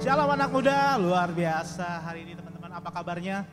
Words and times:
Shalom 0.00 0.32
anak 0.32 0.48
muda, 0.48 0.96
luar 0.96 1.28
biasa 1.28 2.00
hari 2.00 2.24
ini 2.24 2.32
teman-teman. 2.32 2.72
Apa 2.72 2.88
kabarnya? 2.88 3.44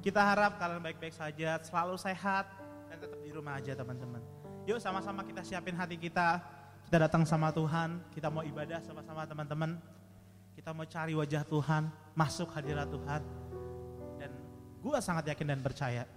Kita 0.00 0.16
harap 0.16 0.56
kalian 0.56 0.80
baik-baik 0.80 1.12
saja, 1.12 1.60
selalu 1.60 2.00
sehat 2.00 2.48
dan 2.88 3.04
tetap 3.04 3.20
di 3.20 3.28
rumah 3.28 3.60
aja 3.60 3.76
teman-teman. 3.76 4.24
Yuk 4.64 4.80
sama-sama 4.80 5.20
kita 5.28 5.44
siapin 5.44 5.76
hati 5.76 6.00
kita. 6.00 6.40
Kita 6.88 6.96
datang 7.04 7.28
sama 7.28 7.52
Tuhan, 7.52 8.00
kita 8.16 8.32
mau 8.32 8.40
ibadah 8.40 8.80
sama-sama 8.80 9.28
teman-teman. 9.28 9.76
Kita 10.56 10.72
mau 10.72 10.88
cari 10.88 11.12
wajah 11.12 11.44
Tuhan, 11.44 11.92
masuk 12.16 12.48
hadirat 12.56 12.88
Tuhan. 12.88 13.20
Dan 14.16 14.32
gue 14.80 14.98
sangat 15.04 15.36
yakin 15.36 15.52
dan 15.52 15.60
percaya 15.60 16.08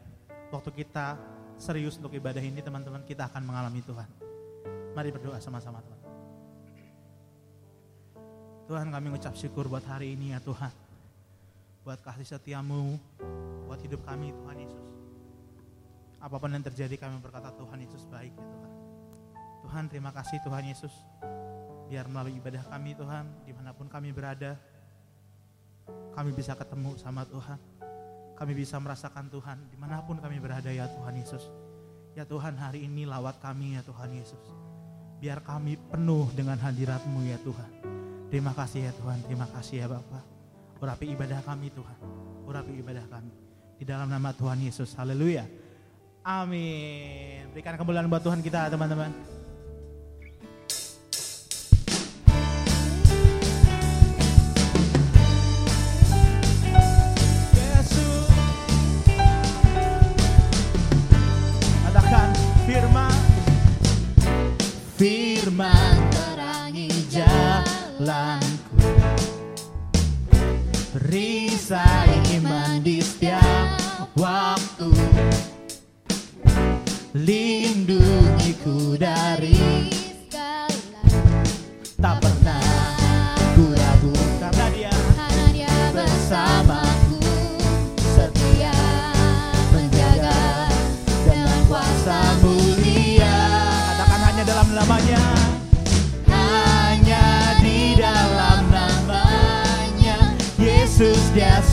waktu 0.47 0.71
kita 0.79 1.19
serius 1.59 1.99
untuk 1.99 2.15
ibadah 2.15 2.39
ini 2.39 2.63
teman-teman 2.63 3.03
kita 3.03 3.27
akan 3.27 3.43
mengalami 3.43 3.83
Tuhan. 3.83 4.07
Mari 4.95 5.11
berdoa 5.11 5.43
sama-sama 5.43 5.83
teman. 5.83 5.96
Tuhan 8.67 8.91
kami 8.91 9.07
mengucap 9.07 9.31
syukur 9.39 9.71
buat 9.71 9.87
hari 9.87 10.19
ini 10.19 10.35
ya 10.35 10.43
Tuhan. 10.43 10.71
Buat 11.87 12.03
kasih 12.03 12.35
setiamu, 12.35 12.99
buat 13.63 13.79
hidup 13.79 14.03
kami 14.03 14.35
Tuhan 14.35 14.59
Yesus. 14.59 14.85
Apa 16.19 16.35
pun 16.35 16.51
yang 16.51 16.67
terjadi 16.67 16.99
kami 16.99 17.15
berkata 17.23 17.47
Tuhan 17.55 17.79
Yesus 17.79 18.03
baik 18.11 18.35
ya 18.35 18.43
Tuhan. 18.43 18.71
Tuhan 19.63 19.83
terima 19.87 20.11
kasih 20.11 20.43
Tuhan 20.43 20.67
Yesus. 20.67 20.91
Biar 21.87 22.11
melalui 22.11 22.35
ibadah 22.35 22.59
kami 22.67 22.91
Tuhan, 22.91 23.47
di 23.47 23.55
mana 23.55 23.71
pun 23.71 23.87
kami 23.87 24.11
berada, 24.11 24.59
kami 26.11 26.35
bisa 26.35 26.51
ketemu 26.51 26.99
sama 26.99 27.23
Tuhan. 27.23 27.59
Kami 28.35 28.51
bisa 28.51 28.75
merasakan 28.83 29.31
Tuhan 29.31 29.57
di 29.71 29.79
mana 29.79 30.03
pun 30.03 30.19
kami 30.19 30.43
berada 30.43 30.67
ya 30.67 30.91
Tuhan 30.91 31.15
Yesus. 31.15 31.47
Ya 32.19 32.27
Tuhan 32.27 32.59
hari 32.59 32.83
ini 32.83 33.07
lawat 33.07 33.39
kami 33.39 33.79
ya 33.79 33.81
Tuhan 33.87 34.11
Yesus. 34.11 34.43
Biar 35.23 35.39
kami 35.39 35.79
penuh 35.87 36.27
dengan 36.35 36.59
hadiratmu 36.59 37.23
ya 37.31 37.39
Tuhan. 37.47 37.71
Terima 38.27 38.51
kasih 38.51 38.87
ya 38.87 38.91
Tuhan, 38.91 39.17
terima 39.23 39.47
kasih 39.55 39.75
ya 39.83 39.87
Bapak. 39.87 40.23
Urapi 40.83 41.05
ibadah 41.15 41.39
kami 41.47 41.71
Tuhan, 41.71 41.99
urapi 42.43 42.73
ibadah 42.83 43.05
kami. 43.07 43.31
Di 43.79 43.85
dalam 43.87 44.11
nama 44.11 44.35
Tuhan 44.35 44.59
Yesus, 44.59 44.91
haleluya. 44.99 45.47
Amin. 46.27 47.47
Berikan 47.55 47.79
kemuliaan 47.79 48.11
buat 48.11 48.19
Tuhan 48.19 48.43
kita 48.43 48.67
teman-teman. 48.67 49.36
Perisai 71.67 72.39
iman 72.39 72.79
di 72.79 73.03
setiap 73.03 73.75
waktu. 74.15 74.87
Lindungiku 77.11 78.95
dari 78.95 79.26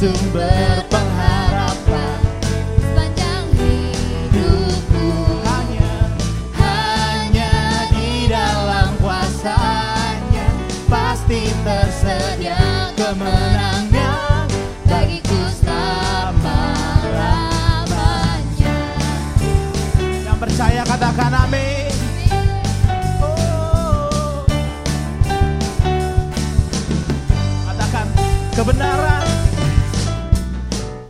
dia 0.05 0.54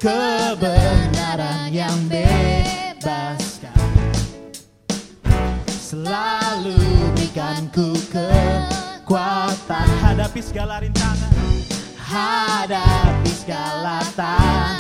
Kebenaran 0.05 1.73
yang 1.73 1.97
bebaskan 2.13 3.73
Selalu 5.65 6.77
berikanku 7.17 7.97
kekuatan. 8.13 9.89
Hadapi 10.05 10.45
segala 10.45 10.85
rintangan. 10.85 11.33
Hadapi 11.97 13.33
segala 13.33 14.05
tantangan 14.13 14.74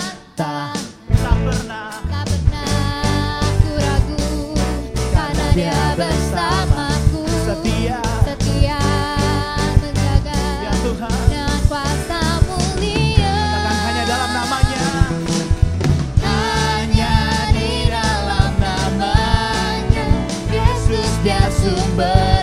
dia 21.75 22.34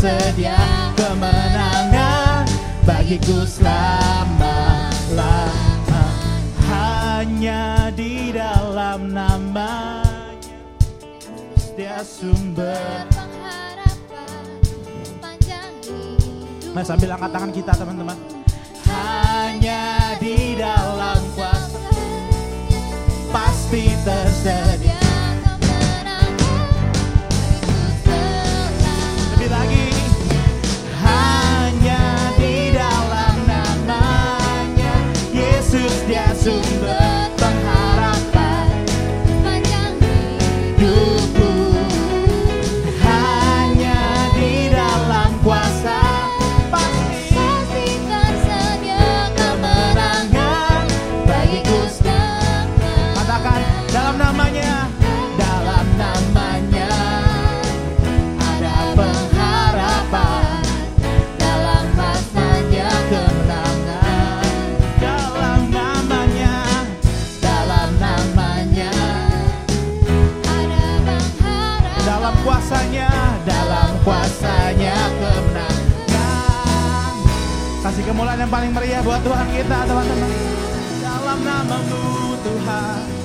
tersedia 0.00 0.56
kemenangan. 0.96 2.48
Bagiku 2.88 3.44
selama-lama 3.44 4.88
Hanya 6.64 7.92
di 7.92 8.32
dalam 8.32 9.12
namanya 9.12 10.00
Dia 11.76 12.00
sumber. 12.00 13.04
Mas 16.72 16.88
sambil 16.88 17.12
angkat 17.12 17.30
tangan 17.36 17.52
kita 17.52 17.76
teman-teman. 17.76 18.16
Hanya 18.88 20.16
di 20.16 20.56
dalam 20.56 21.20
kuasa. 21.36 21.92
Pasti 23.28 23.90
tersedia 24.00 24.89
Yesus 36.40 36.79
kemuliaan 78.20 78.44
yang 78.44 78.52
paling 78.52 78.72
meriah 78.76 79.00
buat 79.00 79.16
Tuhan 79.24 79.48
kita 79.48 79.78
teman-teman. 79.88 80.32
Dalam 81.00 81.40
namamu 81.40 82.36
Tuhan. 82.44 83.19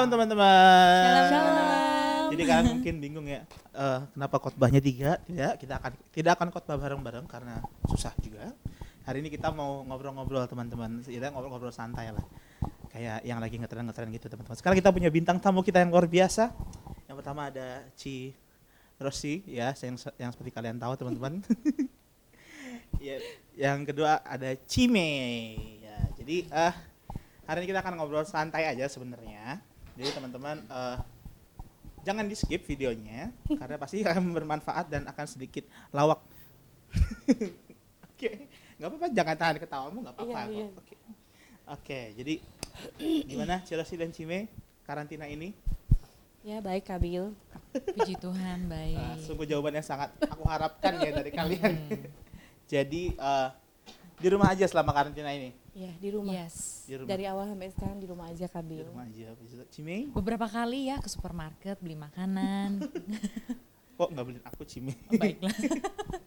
Shalom 0.00 0.16
teman-teman. 0.16 1.28
Shalom. 1.28 2.32
Jadi 2.32 2.42
kalian 2.48 2.66
mungkin 2.72 2.94
bingung 3.04 3.26
ya, 3.28 3.44
uh, 3.76 4.08
kenapa 4.16 4.40
khotbahnya 4.40 4.80
tiga? 4.80 5.20
Tidak, 5.28 5.60
kita 5.60 5.76
akan 5.76 5.92
tidak 6.08 6.32
akan 6.40 6.48
khotbah 6.48 6.80
bareng-bareng 6.80 7.28
karena 7.28 7.60
susah 7.84 8.16
juga. 8.24 8.48
Hari 9.04 9.20
ini 9.20 9.28
kita 9.28 9.52
mau 9.52 9.84
ngobrol-ngobrol 9.84 10.48
teman-teman, 10.48 11.04
kita 11.04 11.28
ngobrol-ngobrol 11.28 11.68
santai 11.68 12.16
lah. 12.16 12.24
Kayak 12.88 13.28
yang 13.28 13.44
lagi 13.44 13.60
ngetren-ngetren 13.60 14.08
gitu 14.16 14.32
teman-teman. 14.32 14.56
Sekarang 14.56 14.80
kita 14.80 14.88
punya 14.88 15.12
bintang 15.12 15.36
tamu 15.36 15.60
kita 15.60 15.84
yang 15.84 15.92
luar 15.92 16.08
biasa. 16.08 16.48
Yang 17.04 17.16
pertama 17.20 17.52
ada 17.52 17.84
Ci 17.92 18.32
Rosi 18.96 19.44
ya, 19.44 19.76
yang 19.84 20.00
yang 20.16 20.32
seperti 20.32 20.48
kalian 20.48 20.80
tahu 20.80 20.96
teman-teman. 20.96 21.44
ya, 23.04 23.20
yang 23.52 23.84
kedua 23.84 24.24
ada 24.24 24.56
Cime. 24.64 25.12
Ya, 25.84 26.08
jadi 26.16 26.48
uh, 26.48 26.72
hari 27.44 27.68
ini 27.68 27.76
kita 27.76 27.84
akan 27.84 28.00
ngobrol 28.00 28.24
santai 28.24 28.64
aja 28.64 28.88
sebenarnya 28.88 29.60
jadi 30.00 30.16
teman-teman 30.16 30.64
uh, 30.72 30.96
jangan 32.00 32.24
di 32.24 32.32
skip 32.32 32.64
videonya 32.64 33.28
karena 33.60 33.76
pasti 33.76 34.00
akan 34.00 34.32
bermanfaat 34.32 34.88
dan 34.88 35.04
akan 35.04 35.26
sedikit 35.28 35.68
lawak. 35.92 36.24
Oke, 38.08 38.48
nggak 38.80 38.88
apa-apa 38.88 39.06
jangan 39.12 39.36
tahan 39.36 39.56
ketawamu 39.60 39.98
nggak 40.08 40.16
apa-apa. 40.16 40.40
Iya, 40.48 40.56
iya. 40.56 40.66
Oke, 40.72 40.94
Oke, 41.68 42.00
jadi 42.16 42.34
gimana 43.28 43.60
Chelsea 43.68 44.00
dan 44.00 44.08
Cime 44.08 44.48
karantina 44.88 45.28
ini? 45.28 45.52
Ya 46.40 46.64
baik 46.64 46.88
Kabil. 46.88 47.36
Puji 47.92 48.16
Tuhan, 48.16 48.66
baik. 48.72 48.96
Nah, 48.96 49.20
sungguh 49.20 49.44
jawaban 49.44 49.76
yang 49.76 49.84
sangat 49.84 50.16
aku 50.24 50.48
harapkan 50.48 50.96
ya 50.96 51.12
dari 51.12 51.28
kalian. 51.28 51.76
Jadi 52.64 53.12
eh, 53.12 53.48
di 54.16 54.28
rumah 54.32 54.48
aja 54.48 54.64
selama 54.64 54.96
karantina 54.96 55.28
ini. 55.36 55.59
Ya 55.72 55.92
di 55.96 56.08
rumah. 56.10 56.34
Yes. 56.34 56.82
Di 56.84 56.94
rumah. 56.94 57.08
Dari 57.08 57.24
awal 57.24 57.44
sampai 57.46 57.68
sekarang 57.70 57.96
di 57.96 58.06
rumah 58.06 58.26
aja 58.26 58.44
Di 58.44 58.50
Kabil. 58.50 58.82
rumah 58.84 59.04
aja. 59.04 59.28
Bisa- 59.36 59.68
Cime, 59.68 60.10
Beberapa 60.10 60.46
kali 60.46 60.86
ya 60.86 60.98
ke 60.98 61.06
supermarket 61.06 61.78
beli 61.78 61.94
makanan. 61.94 62.82
kok 63.96 64.08
nggak 64.08 64.24
beliin 64.24 64.44
aku 64.44 64.62
Cime? 64.64 64.96
Baiklah. 65.08 65.52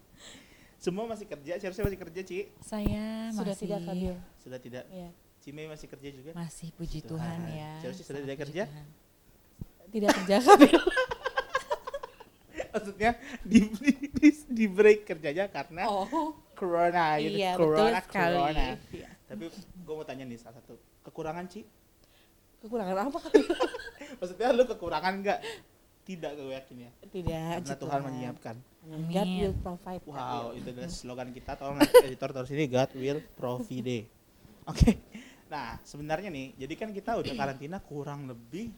Semua 0.84 1.04
masih 1.06 1.24
kerja, 1.24 1.56
Chelsea 1.58 1.80
masih 1.80 1.96
kerja 1.98 2.20
Ci? 2.20 2.38
Saya 2.60 3.32
Sudah 3.32 3.52
masih 3.52 3.64
tidak 3.64 3.80
Kabil. 3.84 4.14
Sudah 4.36 4.58
tidak. 4.58 4.84
Ya. 4.88 5.08
Cime 5.40 5.62
masih 5.66 5.86
kerja 5.86 6.08
juga? 6.08 6.30
masih 6.32 6.68
puji 6.72 6.98
Tuhan. 7.00 7.36
Tuhan, 7.36 7.52
ya. 7.52 7.72
Chelsea 7.80 8.00
sudah 8.00 8.20
tidak 8.20 8.38
kerja? 8.38 8.64
Tuhan. 8.64 8.86
Tidak 9.90 10.10
kerja 10.14 10.36
Kabil. 10.40 10.76
Maksudnya 12.74 13.10
di, 13.40 13.58
di, 13.70 13.92
di, 14.10 14.28
di 14.50 14.66
break 14.66 15.06
kerjanya 15.06 15.46
karena 15.46 15.86
Oh. 15.86 16.34
corona 16.54 17.16
gitu. 17.16 17.34
Iya 17.34 17.52
betul 17.54 17.66
corona, 17.70 18.00
sekali. 18.00 18.34
corona. 18.34 18.66
Iya. 18.90 19.08
Tapi 19.34 19.50
gue 19.58 19.94
mau 19.94 20.06
tanya 20.06 20.24
nih 20.24 20.38
salah 20.38 20.62
satu 20.62 20.78
kekurangan 21.02 21.44
Ci. 21.50 21.66
Kekurangan 22.62 23.10
apa? 23.10 23.20
Maksudnya 24.22 24.54
lu 24.54 24.64
kekurangan 24.70 25.14
nggak? 25.20 25.38
Tidak 26.04 26.30
gue 26.36 26.54
yakin 26.54 26.76
ya. 26.86 26.90
Tidak. 27.10 27.64
Karena 27.64 27.76
Tuhan 27.80 28.00
menyiapkan. 28.06 28.56
God 28.84 29.30
will 29.40 29.56
provide. 29.58 30.02
Wow, 30.04 30.14
Kabil. 30.14 30.60
itu 30.60 30.68
adalah 30.70 30.90
slogan 31.02 31.28
kita. 31.34 31.52
Tolong 31.58 31.78
editor 31.82 32.30
terus 32.30 32.50
ini 32.54 32.64
God 32.70 32.90
will 32.94 33.20
provide. 33.34 33.98
Oke. 34.70 34.90
Nah, 35.50 35.76
sebenarnya 35.82 36.30
nih, 36.32 36.56
jadi 36.56 36.74
kan 36.78 36.88
kita 36.94 37.20
udah 37.20 37.32
karantina 37.36 37.78
kurang 37.82 38.30
lebih 38.30 38.72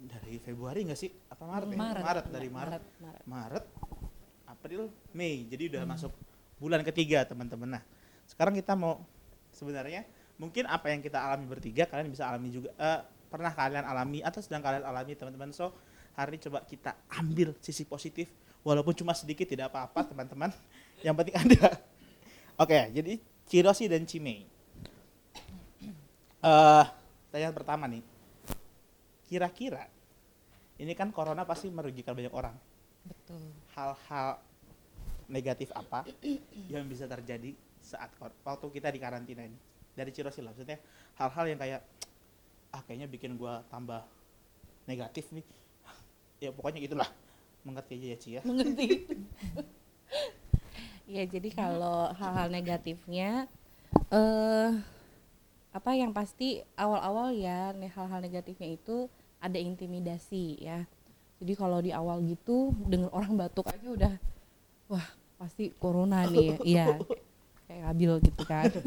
dari 0.00 0.36
Februari 0.42 0.84
nggak 0.88 0.98
sih? 0.98 1.10
Apa 1.30 1.44
Maret? 1.46 1.68
ya? 1.70 1.76
Maret. 1.78 2.24
dari 2.28 2.48
Maret. 2.50 2.82
Maret. 2.82 2.84
Maret. 2.98 3.22
Maret, 3.30 3.64
April, 4.50 4.82
Mei. 5.14 5.46
Jadi 5.48 5.70
udah 5.70 5.82
masuk 5.86 6.12
bulan 6.58 6.82
ketiga, 6.82 7.22
teman-teman. 7.24 7.78
Nah, 7.78 7.82
sekarang 8.26 8.54
kita 8.58 8.74
mau 8.74 9.00
sebenarnya 9.54 10.02
mungkin 10.34 10.66
apa 10.66 10.90
yang 10.90 10.98
kita 10.98 11.16
alami 11.22 11.46
bertiga 11.46 11.86
kalian 11.86 12.10
bisa 12.10 12.26
alami 12.26 12.50
juga 12.50 12.74
eh, 12.74 13.00
pernah 13.34 13.50
kalian 13.50 13.82
alami 13.82 14.22
atau 14.22 14.38
sedang 14.38 14.62
kalian 14.62 14.86
alami, 14.86 15.18
teman-teman. 15.18 15.50
So, 15.50 15.74
hari 16.14 16.38
ini 16.38 16.46
coba 16.46 16.62
kita 16.62 16.94
ambil 17.18 17.50
sisi 17.58 17.82
positif 17.82 18.30
walaupun 18.62 18.94
cuma 18.94 19.10
sedikit 19.10 19.50
tidak 19.50 19.74
apa-apa, 19.74 20.06
teman-teman. 20.06 20.54
Yang 21.04 21.14
penting 21.18 21.36
ada. 21.42 21.82
Oke, 22.62 22.78
jadi 22.94 23.18
Cirosi 23.50 23.90
dan 23.90 24.06
Cimei. 24.06 24.46
Eh, 26.44 26.84
pertanyaan 27.26 27.54
pertama 27.58 27.90
nih. 27.90 28.06
Kira-kira 29.26 29.90
ini 30.78 30.94
kan 30.94 31.10
corona 31.10 31.42
pasti 31.42 31.66
merugikan 31.74 32.14
banyak 32.14 32.30
orang 32.30 32.54
Betul. 33.02 33.50
hal-hal 33.74 34.38
negatif 35.26 35.72
apa 35.74 36.04
yang 36.68 36.84
bisa 36.86 37.08
terjadi 37.08 37.56
saat 37.84 38.10
waktu 38.20 38.66
kita 38.72 38.88
di 38.88 38.98
karantina 38.98 39.44
ini 39.44 39.58
dari 39.94 40.10
Cirosi 40.10 40.40
lah 40.40 40.56
maksudnya 40.56 40.80
hal-hal 41.20 41.44
yang 41.46 41.60
kayak 41.60 41.80
ah 42.74 42.82
kayaknya 42.88 43.06
bikin 43.06 43.36
gua 43.36 43.62
tambah 43.70 44.02
negatif 44.88 45.30
nih 45.30 45.44
ya 46.48 46.50
pokoknya 46.50 46.80
gitulah 46.82 47.08
mengerti 47.64 47.92
aja 48.00 48.06
ya 48.08 48.16
Ci 48.18 48.28
ya 48.36 48.42
Mengerti. 48.44 48.86
ya 51.14 51.22
jadi 51.28 51.48
kalau 51.52 52.12
hal-hal 52.16 52.48
negatifnya 52.48 53.48
eh 54.08 54.72
apa 55.74 55.90
yang 55.98 56.14
pasti 56.14 56.62
awal-awal 56.78 57.34
ya 57.34 57.74
hal-hal 57.74 58.20
negatifnya 58.22 58.78
itu 58.78 59.10
ada 59.42 59.58
intimidasi 59.58 60.62
ya. 60.62 60.86
Jadi 61.42 61.52
kalau 61.58 61.82
di 61.82 61.90
awal 61.90 62.22
gitu 62.24 62.72
dengar 62.88 63.10
orang 63.12 63.34
batuk 63.36 63.68
aja 63.68 63.88
udah 63.90 64.14
wah 64.88 65.04
pasti 65.36 65.74
corona 65.76 66.24
nih 66.30 66.56
ya. 66.62 66.96
Kayak 67.82 68.20
gitu 68.22 68.42
kan. 68.46 68.70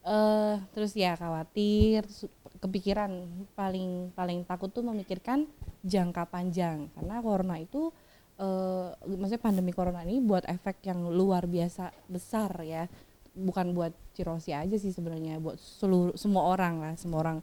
Eh 0.00 0.56
terus 0.72 0.96
ya 0.96 1.12
khawatir 1.12 2.08
kepikiran 2.56 3.20
paling 3.52 4.08
paling 4.16 4.48
takut 4.48 4.72
tuh 4.72 4.80
memikirkan 4.80 5.44
jangka 5.84 6.24
panjang. 6.24 6.88
Karena 6.96 7.20
corona 7.20 7.60
itu 7.60 7.92
eh 8.40 8.96
maksudnya 9.04 9.44
pandemi 9.44 9.76
corona 9.76 10.00
ini 10.00 10.24
buat 10.24 10.48
efek 10.48 10.88
yang 10.88 11.04
luar 11.12 11.44
biasa 11.44 11.92
besar 12.08 12.48
ya. 12.64 12.88
Bukan 13.36 13.76
buat 13.76 13.92
Cirosi 14.16 14.56
aja 14.56 14.72
sih 14.80 14.88
sebenarnya 14.88 15.36
buat 15.36 15.60
seluruh 15.60 16.16
semua 16.16 16.48
orang 16.48 16.80
lah 16.80 16.94
semua 16.96 17.20
orang. 17.20 17.38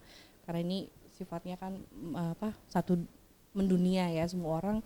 Karena 0.50 0.66
ini 0.66 0.90
sifatnya 1.14 1.62
kan 1.62 1.78
apa 2.18 2.58
satu 2.74 2.98
mendunia 3.54 4.10
ya 4.10 4.26
semua 4.26 4.62
orang 4.66 4.78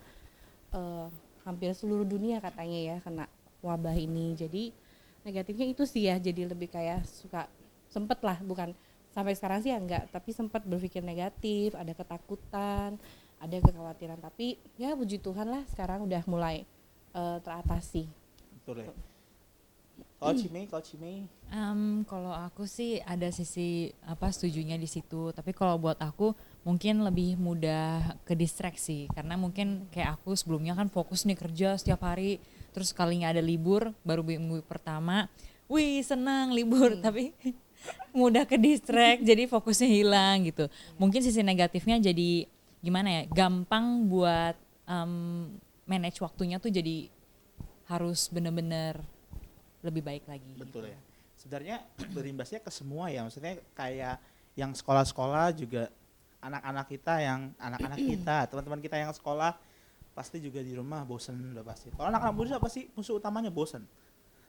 eh, 0.75 1.07
hampir 1.47 1.71
seluruh 1.71 2.03
dunia 2.03 2.43
katanya 2.43 2.79
ya 2.79 2.97
kena 2.99 3.31
wabah 3.63 3.95
ini. 3.95 4.35
Jadi 4.35 4.75
negatifnya 5.21 5.67
itu 5.69 5.83
sih 5.85 6.07
ya 6.09 6.17
jadi 6.17 6.49
lebih 6.49 6.71
kayak 6.71 7.05
suka 7.05 7.47
sempet 7.91 8.19
lah 8.23 8.39
bukan 8.41 8.73
sampai 9.11 9.35
sekarang 9.35 9.59
sih 9.61 9.71
ya 9.75 9.77
enggak 9.77 10.07
tapi 10.09 10.31
sempat 10.31 10.63
berpikir 10.63 11.03
negatif 11.03 11.75
ada 11.75 11.91
ketakutan 11.91 12.95
ada 13.41 13.57
kekhawatiran 13.59 14.19
tapi 14.21 14.61
ya 14.79 14.95
puji 14.95 15.19
Tuhan 15.19 15.51
lah 15.51 15.63
sekarang 15.69 16.07
udah 16.07 16.23
mulai 16.25 16.63
eh, 17.13 17.37
teratasi 17.43 18.07
betul 18.61 18.87
ya 18.87 18.93
kalau 20.21 20.37
Cimei 20.37 20.65
kalau 20.69 20.83
Cimei 20.85 21.27
Em, 21.51 22.07
kalau 22.07 22.31
aku 22.31 22.63
sih 22.63 23.03
ada 23.03 23.27
sisi 23.27 23.91
apa 24.07 24.31
setujunya 24.31 24.79
di 24.79 24.87
situ. 24.87 25.35
Tapi 25.35 25.51
kalau 25.51 25.75
buat 25.75 25.99
aku 25.99 26.31
mungkin 26.63 27.03
lebih 27.03 27.35
mudah 27.35 28.15
ke 28.23 28.39
distraksi 28.39 29.11
karena 29.11 29.35
mungkin 29.35 29.91
kayak 29.91 30.15
aku 30.15 30.31
sebelumnya 30.39 30.79
kan 30.79 30.87
fokus 30.87 31.27
nih 31.27 31.35
kerja 31.35 31.75
setiap 31.75 32.07
hari. 32.07 32.39
Terus 32.71 32.95
kalinya 32.95 33.31
ada 33.31 33.43
libur 33.43 33.91
baru 34.03 34.23
minggu 34.23 34.63
pertama, 34.63 35.27
wih 35.67 36.01
senang 36.01 36.55
libur 36.55 36.99
tapi 36.99 37.35
mudah 38.17 38.47
ke 38.47 38.55
distract 38.55 39.23
jadi 39.23 39.47
fokusnya 39.47 39.89
hilang 39.91 40.47
gitu. 40.47 40.71
Mungkin 40.95 41.19
sisi 41.19 41.43
negatifnya 41.43 41.99
jadi 41.99 42.47
gimana 42.79 43.21
ya? 43.21 43.23
Gampang 43.29 44.07
buat 44.07 44.55
em, 44.87 45.13
manage 45.87 46.23
waktunya 46.23 46.57
tuh 46.57 46.71
jadi 46.71 47.11
harus 47.91 48.31
bener-bener 48.31 48.95
lebih 49.83 50.05
baik 50.05 50.23
lagi. 50.29 50.53
betul 50.55 50.87
gitu. 50.87 50.93
ya 50.95 50.99
sebenarnya 51.41 51.77
berimbasnya 52.15 52.61
ke 52.61 52.69
semua 52.69 53.09
ya 53.09 53.25
maksudnya 53.25 53.57
kayak 53.73 54.21
yang 54.53 54.71
sekolah-sekolah 54.77 55.57
juga 55.57 55.89
anak-anak 56.37 56.85
kita 56.85 57.13
yang 57.17 57.39
anak-anak 57.57 57.99
kita 58.13 58.37
teman-teman 58.53 58.79
kita 58.79 58.95
yang 59.01 59.11
sekolah 59.11 59.57
pasti 60.11 60.43
juga 60.43 60.59
di 60.59 60.75
rumah 60.75 61.07
bosen 61.07 61.39
udah 61.55 61.63
pasti. 61.63 61.91
Kalau 61.95 62.11
anak-anak 62.11 62.35
muda 62.35 62.59
apa 62.59 62.67
sih 62.67 62.91
musuh 62.95 63.17
utamanya? 63.17 63.51
Bosen. 63.51 63.87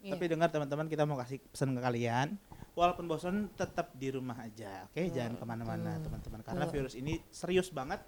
Iya. 0.03 0.19
tapi 0.19 0.35
dengar 0.35 0.51
teman-teman 0.51 0.91
kita 0.91 1.07
mau 1.07 1.15
kasih 1.15 1.39
pesan 1.55 1.79
ke 1.79 1.81
kalian. 1.81 2.35
Walaupun 2.75 3.07
bosen 3.07 3.47
tetap 3.55 3.95
di 3.95 4.11
rumah 4.11 4.35
aja 4.43 4.91
oke? 4.91 4.99
Jangan 4.99 5.39
ke 5.39 5.45
mana-mana 5.47 5.95
betul. 5.95 6.11
teman-teman 6.11 6.41
karena 6.43 6.67
virus 6.67 6.95
ini 6.99 7.23
serius 7.31 7.71
banget. 7.71 8.03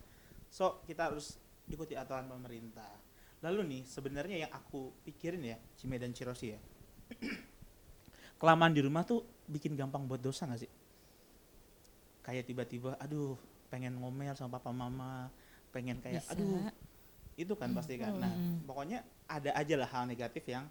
So 0.50 0.82
kita 0.90 1.14
harus 1.14 1.38
ikuti 1.70 1.94
aturan 1.94 2.26
pemerintah. 2.26 2.90
Lalu 3.46 3.60
nih 3.70 3.82
sebenarnya 3.86 4.36
yang 4.42 4.50
aku 4.50 4.90
pikirin 5.06 5.46
ya 5.46 5.54
Cime 5.78 5.94
dan 6.02 6.10
Cirosi 6.10 6.50
ya. 6.50 6.60
Kelamaan 8.42 8.74
di 8.74 8.82
rumah 8.82 9.06
tuh 9.06 9.22
bikin 9.46 9.78
gampang 9.78 10.10
buat 10.10 10.18
dosa 10.18 10.50
gak 10.50 10.66
sih? 10.66 10.72
Kayak 12.24 12.50
tiba-tiba, 12.50 12.96
aduh, 12.98 13.36
pengen 13.68 14.00
ngomel 14.00 14.32
sama 14.34 14.56
papa 14.56 14.72
mama, 14.72 15.28
pengen 15.70 16.00
kayak, 16.00 16.24
Bisa. 16.24 16.32
aduh, 16.32 16.72
itu 17.34 17.52
kan 17.54 17.70
pasti 17.72 17.98
kan. 17.98 18.14
Nah, 18.14 18.30
Mm. 18.30 18.64
pokoknya 18.64 18.98
ada 19.26 19.50
aja 19.52 19.74
lah 19.74 19.88
hal 19.88 20.04
negatif 20.06 20.44
yang 20.46 20.64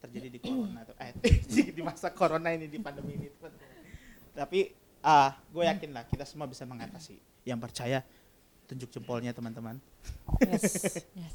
terjadi 0.00 0.28
di 0.28 0.38
corona 0.44 0.82
tuh, 0.82 0.96
eh, 0.98 1.12
di 1.76 1.82
masa 1.82 2.10
corona 2.10 2.50
ini 2.50 2.66
di 2.66 2.78
pandemi 2.78 3.14
ini. 3.14 3.28
Tapi, 4.32 4.72
ah, 5.00 5.36
gue 5.50 5.64
yakin 5.66 5.90
lah 5.92 6.04
kita 6.06 6.24
semua 6.24 6.46
bisa 6.46 6.64
mengatasi. 6.64 7.18
Yang 7.44 7.60
percaya, 7.60 7.98
tunjuk 8.66 8.90
jempolnya 8.90 9.30
teman-teman. 9.32 9.78
Yes. 10.46 10.64
Yes. 11.18 11.34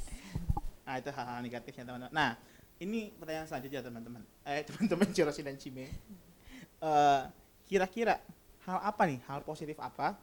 Nah 0.85 1.01
itu 1.01 1.09
hal-hal 1.09 1.41
negatifnya 1.41 1.83
teman-teman. 1.83 2.13
Nah 2.13 2.37
ini 2.77 3.09
pertanyaan 3.17 3.49
selanjutnya 3.49 3.81
teman-teman. 3.81 4.21
Eh 4.45 4.61
teman-teman 4.69 5.07
Cirosi 5.09 5.41
dan 5.41 5.57
Cime. 5.57 5.89
Eh, 6.79 7.21
Kira-kira 7.65 8.21
hal 8.69 8.77
apa 8.85 9.09
nih, 9.09 9.17
hal 9.25 9.41
positif 9.41 9.73
apa 9.81 10.13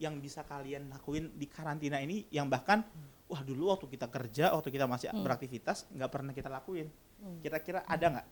yang 0.00 0.16
bisa 0.18 0.42
kalian 0.42 0.88
lakuin 0.88 1.28
di 1.36 1.44
karantina 1.44 2.00
ini 2.00 2.24
yang 2.32 2.48
bahkan 2.48 2.80
wah 3.28 3.44
dulu 3.44 3.70
waktu 3.70 3.86
kita 3.86 4.08
kerja 4.08 4.50
waktu 4.56 4.72
kita 4.72 4.88
masih 4.88 5.12
Hmm. 5.12 5.22
beraktivitas 5.22 5.86
nggak 5.92 6.10
pernah 6.10 6.32
kita 6.32 6.48
lakuin 6.48 6.88
Hmm. 7.20 7.38
kira-kira 7.44 7.84
ada 7.84 8.06
nggak 8.18 8.26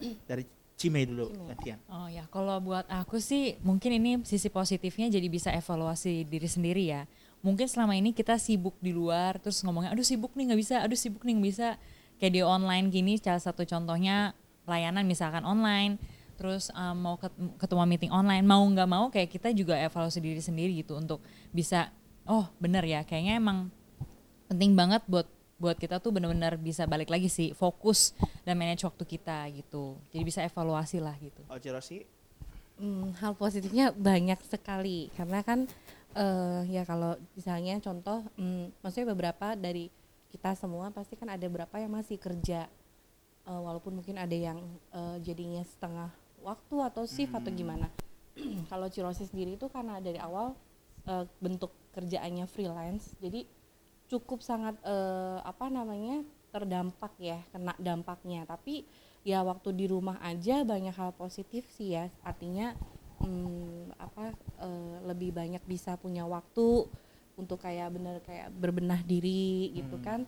dari 0.30 0.46
Cime 0.80 1.04
dulu 1.04 1.28
Cime. 1.28 1.44
gantian 1.52 1.78
Oh 1.92 2.08
ya, 2.08 2.24
kalau 2.32 2.56
buat 2.62 2.88
aku 2.88 3.20
sih 3.20 3.60
mungkin 3.60 4.00
ini 4.00 4.24
sisi 4.24 4.48
positifnya 4.48 5.12
jadi 5.12 5.28
bisa 5.28 5.52
evaluasi 5.52 6.24
diri 6.24 6.48
sendiri 6.48 6.88
ya. 6.88 7.04
Mungkin 7.44 7.68
selama 7.68 7.96
ini 7.96 8.16
kita 8.16 8.40
sibuk 8.40 8.76
di 8.80 8.92
luar, 8.92 9.36
terus 9.40 9.60
ngomongnya, 9.60 9.92
aduh 9.92 10.04
sibuk 10.04 10.32
nih 10.36 10.48
nggak 10.52 10.60
bisa, 10.60 10.76
aduh 10.80 10.96
sibuk 10.96 11.20
nih 11.24 11.36
nggak 11.36 11.48
bisa. 11.52 11.68
Kayak 12.16 12.32
di 12.32 12.40
online 12.40 12.86
gini, 12.88 13.16
salah 13.20 13.40
satu 13.40 13.64
contohnya 13.64 14.32
layanan 14.64 15.04
misalkan 15.04 15.44
online, 15.44 15.96
terus 16.40 16.72
um, 16.72 16.96
mau 16.96 17.14
ket- 17.20 17.36
ketemu 17.60 17.84
meeting 17.84 18.12
online, 18.16 18.40
mau 18.48 18.64
nggak 18.64 18.88
mau 18.88 19.12
kayak 19.12 19.28
kita 19.28 19.52
juga 19.52 19.76
evaluasi 19.76 20.24
diri 20.24 20.40
sendiri 20.40 20.72
gitu 20.80 20.96
untuk 20.96 21.20
bisa, 21.52 21.92
oh 22.24 22.48
bener 22.56 22.80
ya, 22.88 23.04
kayaknya 23.04 23.36
emang 23.36 23.68
penting 24.48 24.72
banget 24.72 25.04
buat 25.04 25.28
buat 25.60 25.76
kita 25.76 26.00
tuh 26.00 26.16
benar-benar 26.16 26.56
bisa 26.56 26.88
balik 26.88 27.12
lagi 27.12 27.28
sih 27.28 27.52
fokus 27.52 28.16
dan 28.48 28.56
manage 28.56 28.88
waktu 28.88 29.04
kita 29.04 29.44
gitu. 29.52 30.00
Jadi 30.08 30.22
bisa 30.24 30.40
evaluasi 30.40 30.96
lah 31.04 31.12
gitu. 31.20 31.44
Oh 31.52 31.60
Cirosi 31.60 32.08
Hmm, 32.80 33.12
hal 33.20 33.36
positifnya 33.36 33.92
banyak 33.92 34.40
sekali. 34.48 35.12
Karena 35.12 35.44
kan 35.44 35.68
eh, 36.16 36.64
ya 36.72 36.88
kalau 36.88 37.20
misalnya 37.36 37.76
contoh, 37.84 38.24
hmm, 38.40 38.80
maksudnya 38.80 39.12
beberapa 39.12 39.52
dari 39.52 39.92
kita 40.32 40.56
semua 40.56 40.88
pasti 40.88 41.12
kan 41.12 41.28
ada 41.28 41.44
beberapa 41.44 41.76
yang 41.76 41.92
masih 41.92 42.16
kerja, 42.16 42.72
Eh, 43.48 43.60
walaupun 43.60 43.98
mungkin 43.98 44.20
ada 44.20 44.36
yang 44.36 44.60
eh, 44.92 45.16
jadinya 45.24 45.64
setengah 45.64 46.12
waktu 46.42 46.76
atau 46.80 47.04
shift 47.04 47.32
atau 47.32 47.50
gimana. 47.52 47.88
kalau 48.70 48.86
Cirosi 48.88 49.26
sendiri 49.26 49.58
itu 49.58 49.66
karena 49.68 49.98
dari 49.98 50.16
awal 50.16 50.56
eh, 51.06 51.24
bentuk 51.42 51.72
kerjaannya 51.92 52.46
freelance, 52.46 53.14
jadi 53.18 53.44
cukup 54.10 54.42
sangat 54.42 54.78
eh, 54.82 55.38
apa 55.42 55.70
namanya 55.70 56.26
terdampak 56.50 57.14
ya 57.22 57.38
kena 57.54 57.78
dampaknya 57.78 58.42
tapi 58.42 58.82
ya 59.22 59.38
waktu 59.46 59.70
di 59.70 59.86
rumah 59.86 60.18
aja 60.18 60.66
banyak 60.66 60.90
hal 60.98 61.14
positif 61.14 61.62
sih 61.78 61.94
ya 61.94 62.10
artinya 62.26 62.74
hmm, 63.22 63.94
apa 63.94 64.34
eh, 64.58 64.96
lebih 65.06 65.30
banyak 65.30 65.62
bisa 65.62 65.94
punya 65.94 66.26
waktu 66.26 66.90
untuk 67.38 67.62
kayak 67.62 67.94
bener 67.94 68.18
kayak 68.26 68.50
berbenah 68.50 68.98
diri 69.06 69.70
gitu 69.78 69.94
Hmm. 69.94 70.06
kan 70.06 70.20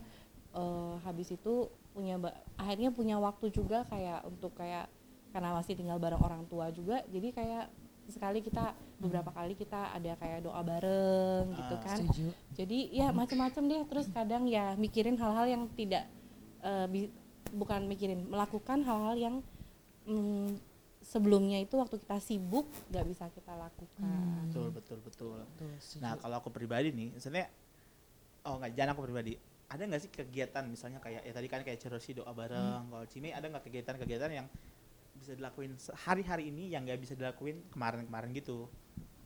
Eh, 0.53 0.95
habis 1.01 1.33
itu 1.33 1.65
punya 1.97 2.21
akhirnya 2.61 2.93
punya 2.93 3.17
waktu 3.17 3.49
juga 3.49 3.89
kayak 3.89 4.21
untuk 4.29 4.53
kayak 4.53 4.85
karena 5.33 5.49
masih 5.51 5.73
tinggal 5.73 5.97
bareng 5.97 6.21
orang 6.21 6.45
tua 6.45 6.69
juga 6.69 7.01
jadi 7.09 7.33
kayak 7.33 7.65
sekali 8.03 8.39
kita 8.39 8.71
beberapa 8.99 9.31
kali 9.31 9.55
kita 9.55 9.89
ada 9.89 10.13
kayak 10.13 10.43
doa 10.43 10.59
bareng 10.59 11.55
gitu 11.55 11.75
Ah, 11.75 11.81
kan. 11.81 11.97
setuju. 12.03 12.35
Jadi 12.53 12.91
ya 12.91 13.09
macam-macam 13.09 13.63
deh 13.63 13.81
terus 13.87 14.07
kadang 14.07 14.43
ya 14.45 14.75
mikirin 14.75 15.15
hal-hal 15.15 15.47
yang 15.47 15.63
tidak 15.73 16.03
eh, 16.59 16.85
bi- 16.85 17.13
bukan 17.49 17.87
mikirin 17.87 18.27
melakukan 18.27 18.83
hal-hal 18.83 19.15
yang 19.15 19.35
mm, 20.03 20.59
sebelumnya 20.99 21.59
itu 21.59 21.79
waktu 21.79 21.95
kita 21.95 22.19
sibuk 22.19 22.67
nggak 22.91 23.05
bisa 23.07 23.31
kita 23.31 23.55
lakukan. 23.55 24.47
Betul 24.47 24.67
betul 24.75 24.99
betul. 24.99 25.39
Betul, 25.55 25.71
setuju. 25.79 26.03
Nah 26.03 26.13
kalau 26.19 26.35
aku 26.39 26.51
pribadi 26.51 26.91
nih, 26.91 27.15
sebenarnya 27.15 27.47
oh 28.43 28.59
nggak 28.59 28.71
jangan 28.75 28.91
aku 28.93 29.03
pribadi. 29.03 29.33
Ada 29.71 29.83
nggak 29.87 30.01
sih 30.03 30.11
kegiatan 30.11 30.63
misalnya 30.67 30.99
kayak 30.99 31.23
ya 31.23 31.31
tadi 31.31 31.47
kan 31.47 31.63
kayak 31.63 31.79
Cerosi 31.79 32.13
doa 32.13 32.29
bareng, 32.29 32.91
kalau 32.91 33.05
Cime 33.07 33.31
ada 33.31 33.47
nggak 33.47 33.63
kegiatan-kegiatan 33.63 34.27
yang 34.29 34.47
bisa 35.13 35.33
dilakuin 35.33 35.73
hari-hari 36.03 36.49
ini 36.49 36.69
yang 36.69 36.83
nggak 36.83 36.99
bisa 36.99 37.13
dilakuin 37.13 37.63
kemarin-kemarin 37.69 38.33
gitu? 38.33 38.67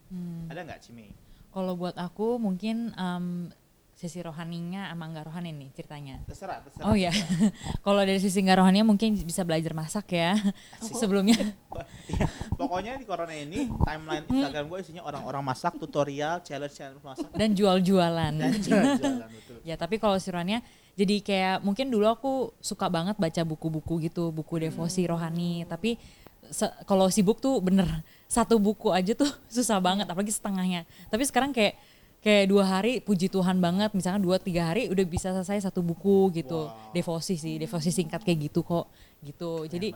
Hmm. 0.08 0.48
Ada 0.48 0.64
nggak 0.64 0.80
Cime? 0.80 1.12
Kalau 1.48 1.74
buat 1.74 1.96
aku 1.96 2.36
mungkin 2.36 2.92
em, 2.94 3.48
sisi 3.92 4.22
rohaninya 4.22 4.86
sama 4.94 5.10
nggak 5.10 5.26
rohani 5.26 5.50
nih 5.50 5.68
ceritanya. 5.74 6.22
Terserah, 6.22 6.62
terserah. 6.62 6.86
Oh 6.86 6.94
ya, 6.94 7.10
kalau 7.84 7.98
dari 8.06 8.22
sisi 8.22 8.38
nggak 8.40 8.62
rohaninya 8.62 8.86
mungkin 8.86 9.18
bisa 9.18 9.42
belajar 9.42 9.74
masak 9.74 10.14
ya. 10.14 10.38
Asik. 10.78 10.94
Sebelumnya, 10.96 11.34
Iya, 12.08 12.24
Pokoknya 12.54 12.96
di 12.96 13.04
corona 13.04 13.34
ini 13.34 13.68
timeline 13.84 14.24
Instagram 14.24 14.64
gue 14.70 14.78
isinya 14.80 15.02
orang-orang 15.04 15.42
masak, 15.44 15.76
tutorial, 15.76 16.40
challenge 16.40 16.74
challenge 16.74 17.02
masak 17.02 17.28
dan 17.34 17.52
jual-jualan. 17.52 18.32
dan 18.38 18.52
jalan-jalan 18.54 19.28
betul. 19.28 19.56
Ya 19.66 19.74
tapi 19.74 19.98
kalau 19.98 20.16
si 20.16 20.30
rohaninya 20.30 20.62
jadi 20.98 21.22
kayak 21.22 21.56
mungkin 21.62 21.94
dulu 21.94 22.10
aku 22.10 22.32
suka 22.58 22.90
banget 22.90 23.14
baca 23.14 23.42
buku-buku 23.46 24.10
gitu, 24.10 24.34
buku 24.34 24.66
devosi 24.66 25.06
rohani. 25.06 25.62
Tapi 25.70 25.94
kalau 26.90 27.06
sibuk 27.06 27.38
tuh 27.38 27.62
bener 27.62 27.86
satu 28.26 28.58
buku 28.58 28.90
aja 28.90 29.14
tuh 29.14 29.30
susah 29.54 29.78
banget, 29.78 30.10
apalagi 30.10 30.34
setengahnya. 30.34 30.82
Tapi 31.06 31.22
sekarang 31.22 31.54
kayak 31.54 31.78
kayak 32.18 32.50
dua 32.50 32.66
hari 32.66 32.98
puji 32.98 33.30
Tuhan 33.30 33.62
banget, 33.62 33.94
misalnya 33.94 34.18
dua 34.18 34.42
tiga 34.42 34.74
hari 34.74 34.90
udah 34.90 35.06
bisa 35.06 35.30
selesai 35.30 35.70
satu 35.70 35.86
buku 35.86 36.34
gitu, 36.34 36.66
Wow. 36.66 36.90
devosi 36.90 37.38
sih, 37.38 37.62
devosi 37.62 37.94
singkat 37.94 38.26
kayak 38.26 38.50
gitu 38.50 38.66
kok, 38.66 38.90
gitu. 39.22 39.70
Jadi 39.70 39.94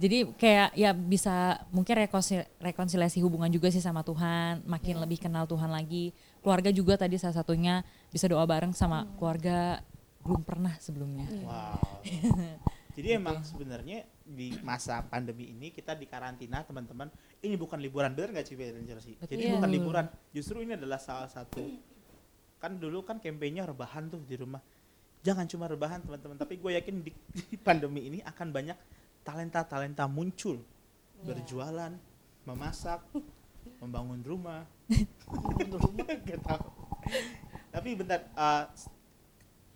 jadi 0.00 0.32
kayak 0.32 0.68
ya 0.78 0.96
bisa 0.96 1.60
mungkin 1.74 2.08
rekonsil- 2.08 2.48
rekonsiliasi 2.56 3.20
hubungan 3.20 3.52
juga 3.52 3.68
sih 3.68 3.84
sama 3.84 4.00
Tuhan, 4.00 4.64
makin 4.64 4.96
lebih 4.96 5.20
kenal 5.20 5.44
Tuhan 5.44 5.68
lagi. 5.68 6.16
Keluarga 6.40 6.72
juga 6.72 6.96
tadi 6.96 7.20
salah 7.20 7.36
satunya 7.36 7.84
bisa 8.08 8.24
doa 8.32 8.48
bareng 8.48 8.72
sama 8.72 9.04
keluarga 9.20 9.84
belum 10.28 10.44
pernah 10.44 10.76
sebelumnya. 10.76 11.24
Wow. 11.40 12.04
Jadi 12.92 13.08
emang 13.18 13.40
sebenarnya 13.40 14.04
di 14.20 14.52
masa 14.60 15.00
pandemi 15.08 15.48
ini 15.48 15.72
kita 15.72 15.96
di 15.96 16.04
karantina 16.04 16.60
teman-teman 16.68 17.08
ini 17.40 17.56
bukan 17.56 17.80
liburan 17.80 18.12
bener 18.12 18.36
nggak 18.36 18.44
Chelsea? 18.52 19.16
Jadi 19.24 19.48
Betul. 19.48 19.54
bukan 19.56 19.70
liburan, 19.72 20.06
justru 20.36 20.60
ini 20.60 20.76
adalah 20.76 21.00
salah 21.00 21.32
satu 21.32 21.64
kan 22.58 22.74
dulu 22.76 23.06
kan 23.06 23.22
kampanyenya 23.22 23.70
rebahan 23.70 24.10
tuh 24.12 24.20
di 24.26 24.36
rumah. 24.36 24.60
Jangan 25.24 25.48
cuma 25.50 25.66
rebahan 25.66 26.04
teman-teman, 26.04 26.36
tapi 26.38 26.58
gue 26.60 26.78
yakin 26.78 27.02
di, 27.02 27.10
di 27.32 27.56
pandemi 27.58 28.06
ini 28.06 28.18
akan 28.22 28.54
banyak 28.54 28.78
talenta-talenta 29.22 30.06
muncul 30.06 30.62
berjualan, 31.22 31.90
memasak, 32.46 33.02
membangun 33.82 34.22
rumah. 34.22 34.62
Gak 36.28 36.42
tahu. 36.42 36.66
Tapi 37.74 37.88
bentar, 37.98 38.30
uh, 38.34 38.70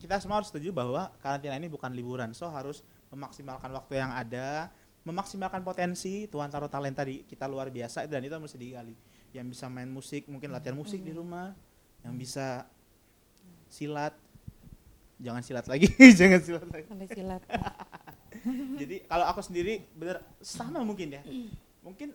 kita 0.03 0.19
semua 0.19 0.43
harus 0.43 0.51
setuju 0.51 0.75
bahwa 0.75 1.15
karantina 1.23 1.55
ini 1.55 1.71
bukan 1.71 1.95
liburan, 1.95 2.35
so 2.35 2.51
harus 2.51 2.83
memaksimalkan 3.15 3.71
waktu 3.71 4.03
yang 4.03 4.11
ada, 4.11 4.67
memaksimalkan 5.07 5.63
potensi, 5.63 6.27
Tuhan 6.27 6.51
taruh 6.51 6.67
talenta 6.67 7.07
di 7.07 7.23
kita 7.23 7.47
luar 7.47 7.71
biasa 7.71 8.11
dan 8.11 8.27
itu 8.27 8.35
mesti 8.35 8.59
digali. 8.59 8.99
Yang 9.31 9.47
bisa 9.55 9.71
main 9.71 9.87
musik, 9.87 10.27
mungkin 10.27 10.51
latihan 10.51 10.75
musik 10.75 11.07
di 11.07 11.15
rumah, 11.15 11.55
yang 12.03 12.19
bisa 12.19 12.67
silat, 13.71 14.19
jangan 15.23 15.43
silat 15.47 15.67
lagi, 15.71 15.87
jangan 16.19 16.41
silat 16.43 16.67
lagi. 16.67 16.87
sampai 16.91 17.09
silat 17.15 17.43
Jadi 18.83 19.07
kalau 19.07 19.25
aku 19.31 19.41
sendiri 19.45 19.87
bener 19.95 20.19
sama 20.43 20.83
mungkin 20.83 21.15
ya. 21.15 21.23
Mungkin 21.87 22.11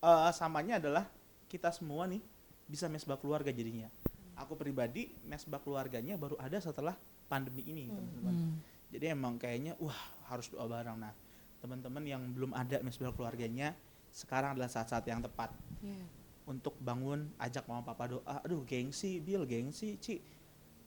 eh, 0.00 0.30
samanya 0.32 0.80
adalah 0.80 1.04
kita 1.52 1.68
semua 1.68 2.08
nih 2.08 2.24
bisa 2.64 2.88
mesbah 2.88 3.20
keluarga 3.20 3.52
jadinya. 3.52 3.92
Aku 4.40 4.56
pribadi 4.56 5.12
mesbah 5.28 5.60
keluarganya 5.60 6.16
baru 6.16 6.40
ada 6.40 6.56
setelah 6.60 6.96
pandemi 7.26 7.62
ini, 7.66 7.90
teman-teman. 7.90 8.34
Hmm. 8.34 8.56
Jadi 8.90 9.04
emang 9.10 9.34
kayaknya 9.36 9.74
wah 9.76 9.98
harus 10.30 10.46
doa 10.48 10.64
bareng. 10.64 10.98
Nah, 10.98 11.12
teman-teman 11.58 12.02
yang 12.06 12.22
belum 12.30 12.54
ada 12.54 12.78
mesbah 12.80 13.10
keluarganya, 13.10 13.74
sekarang 14.14 14.54
adalah 14.56 14.70
saat-saat 14.70 15.04
yang 15.04 15.20
tepat 15.20 15.50
Iya. 15.82 16.06
untuk 16.46 16.78
bangun, 16.78 17.28
ajak 17.36 17.66
mama 17.66 17.82
papa 17.82 18.06
doa. 18.06 18.40
Aduh, 18.46 18.62
gengsi, 18.62 19.18
Bill, 19.18 19.42
gengsi, 19.44 19.98
Ci. 19.98 20.22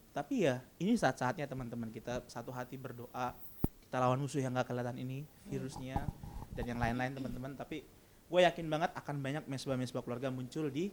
Tapi 0.09 0.47
ya, 0.47 0.63
ini 0.79 0.95
saat-saatnya 0.95 1.45
teman-teman 1.45 1.91
kita 1.91 2.25
satu 2.25 2.49
hati 2.49 2.79
berdoa. 2.79 3.35
Kita 3.83 3.97
lawan 3.99 4.17
musuh 4.21 4.41
yang 4.41 4.55
gak 4.57 4.69
kelihatan 4.71 4.97
ini, 4.97 5.25
virusnya 5.49 6.07
dan 6.57 6.65
yang 6.65 6.79
lain-lain 6.81 7.13
teman-teman. 7.13 7.53
Tapi 7.53 7.83
gue 8.29 8.39
yakin 8.45 8.65
banget 8.69 8.89
akan 8.93 9.15
banyak 9.21 9.43
mesbah-mesbah 9.45 10.01
keluarga 10.01 10.29
muncul 10.29 10.69
di 10.69 10.89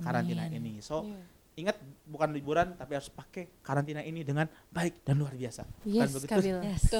karantina 0.00 0.44
Amin. 0.48 0.60
ini. 0.60 0.74
So, 0.84 1.04
Iya. 1.04 1.20
Ingat 1.56 1.76
bukan 2.04 2.30
liburan 2.30 2.76
tapi 2.76 2.92
harus 2.94 3.08
pakai 3.08 3.48
karantina 3.60 4.00
ini 4.00 4.20
dengan 4.20 4.44
baik 4.68 5.00
dan 5.02 5.16
luar 5.16 5.32
biasa. 5.32 5.64
Yes 5.82 6.12
begitu? 6.12 6.28
Kabil 6.30 6.56
Yes. 6.62 6.84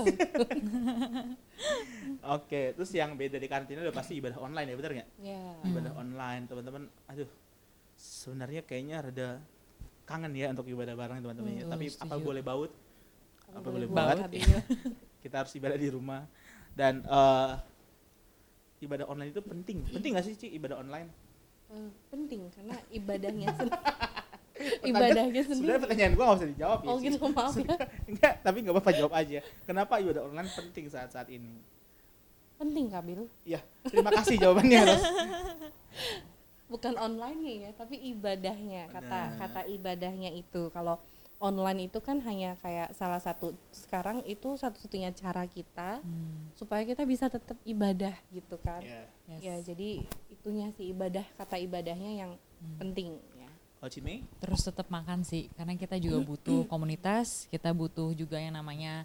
Oke, 2.36 2.72
terus 2.72 2.90
yang 2.90 3.12
beda 3.14 3.36
di 3.36 3.46
karantina 3.46 3.80
udah 3.80 3.92
pasti 3.92 4.16
ibadah 4.16 4.38
online 4.38 4.72
ya, 4.72 4.76
bener 4.76 4.92
nggak? 4.96 5.08
ya 5.20 5.44
ibadah 5.62 5.92
online 5.94 6.42
teman-teman 6.46 6.82
aduh 7.06 7.28
sebenarnya 7.96 8.60
kayaknya 8.62 8.96
rada 9.00 9.28
kangen 10.04 10.32
ya 10.32 10.48
untuk 10.50 10.66
ibadah 10.66 10.94
bareng 10.94 11.20
teman-teman 11.20 11.52
ya. 11.52 11.64
Hmm, 11.64 11.72
tapi 11.72 11.86
setuju. 11.88 12.04
apa 12.06 12.14
boleh 12.16 12.42
baut 12.42 12.72
apa 13.48 13.68
boleh 13.68 13.86
buat 13.86 13.96
buat 13.96 14.18
Kabil. 14.24 14.42
kita 15.24 15.36
harus 15.36 15.52
ibadah 15.54 15.76
di 15.76 15.88
rumah 15.88 16.22
dan 16.72 17.02
eh, 17.02 17.52
ibadah 18.80 19.06
online 19.06 19.32
itu 19.32 19.40
penting 19.40 19.80
penting 19.88 20.10
gak 20.14 20.24
sih 20.24 20.34
Ci 20.34 20.48
ibadah 20.50 20.80
online 20.80 21.08
Eh, 21.66 21.90
penting 22.06 22.46
karena 22.54 22.78
ibadahnya 22.94 23.50
ibadahnya 24.90 25.42
sendiri. 25.42 25.56
Sebenarnya 25.58 25.82
pertanyaan 25.82 26.12
gua 26.14 26.24
gak 26.26 26.36
usah 26.36 26.50
dijawab 26.50 26.78
ya 26.78 26.88
oh 26.88 26.96
gitu 26.98 27.24
maaf 27.28 27.54
ya. 27.56 27.76
Enggak 28.10 28.34
tapi 28.40 28.56
nggak 28.62 28.74
apa-apa 28.74 28.92
jawab 28.92 29.12
aja. 29.14 29.38
Kenapa 29.64 29.92
ibadah 29.98 30.22
online 30.24 30.50
penting 30.50 30.84
saat-saat 30.86 31.28
ini? 31.28 31.52
Penting 32.56 32.86
Kabil 32.88 33.20
ya 33.44 33.60
terima 33.84 34.08
kasih 34.10 34.36
jawabannya 34.38 34.78
Ros. 34.82 35.04
Bukan 36.72 36.98
online 36.98 37.40
ya 37.62 37.70
tapi 37.72 37.94
ibadahnya 38.00 38.90
kata 38.90 39.20
Benar. 39.30 39.38
kata 39.38 39.60
ibadahnya 39.70 40.30
itu. 40.34 40.66
Kalau 40.70 40.98
online 41.36 41.86
itu 41.86 42.00
kan 42.00 42.16
hanya 42.24 42.56
kayak 42.58 42.96
salah 42.96 43.20
satu 43.20 43.52
sekarang 43.68 44.24
itu 44.24 44.56
satu-satunya 44.56 45.12
cara 45.12 45.44
kita 45.44 46.00
Hmm, 46.00 46.48
supaya 46.56 46.80
kita 46.82 47.04
bisa 47.04 47.28
tetap 47.28 47.60
ibadah 47.62 48.16
gitu 48.32 48.56
kan. 48.58 48.80
Ya. 48.80 49.04
yes. 49.28 49.40
ya 49.44 49.54
jadi 49.62 49.90
itunya 50.32 50.72
sih 50.74 50.90
ibadah 50.90 51.22
kata 51.36 51.60
ibadahnya 51.60 52.24
yang 52.24 52.32
Hmm. 52.56 52.80
penting 52.80 53.08
Kalau 53.76 53.90
Cime? 53.90 54.24
terus 54.38 54.60
tetap 54.60 54.88
makan 54.88 55.20
sih 55.20 55.52
karena 55.52 55.74
kita 55.74 55.96
juga 55.96 56.18
butuh 56.22 56.64
komunitas 56.64 57.44
kita 57.46 57.70
butuh 57.70 58.10
juga 58.12 58.36
yang 58.36 58.56
namanya 58.56 59.04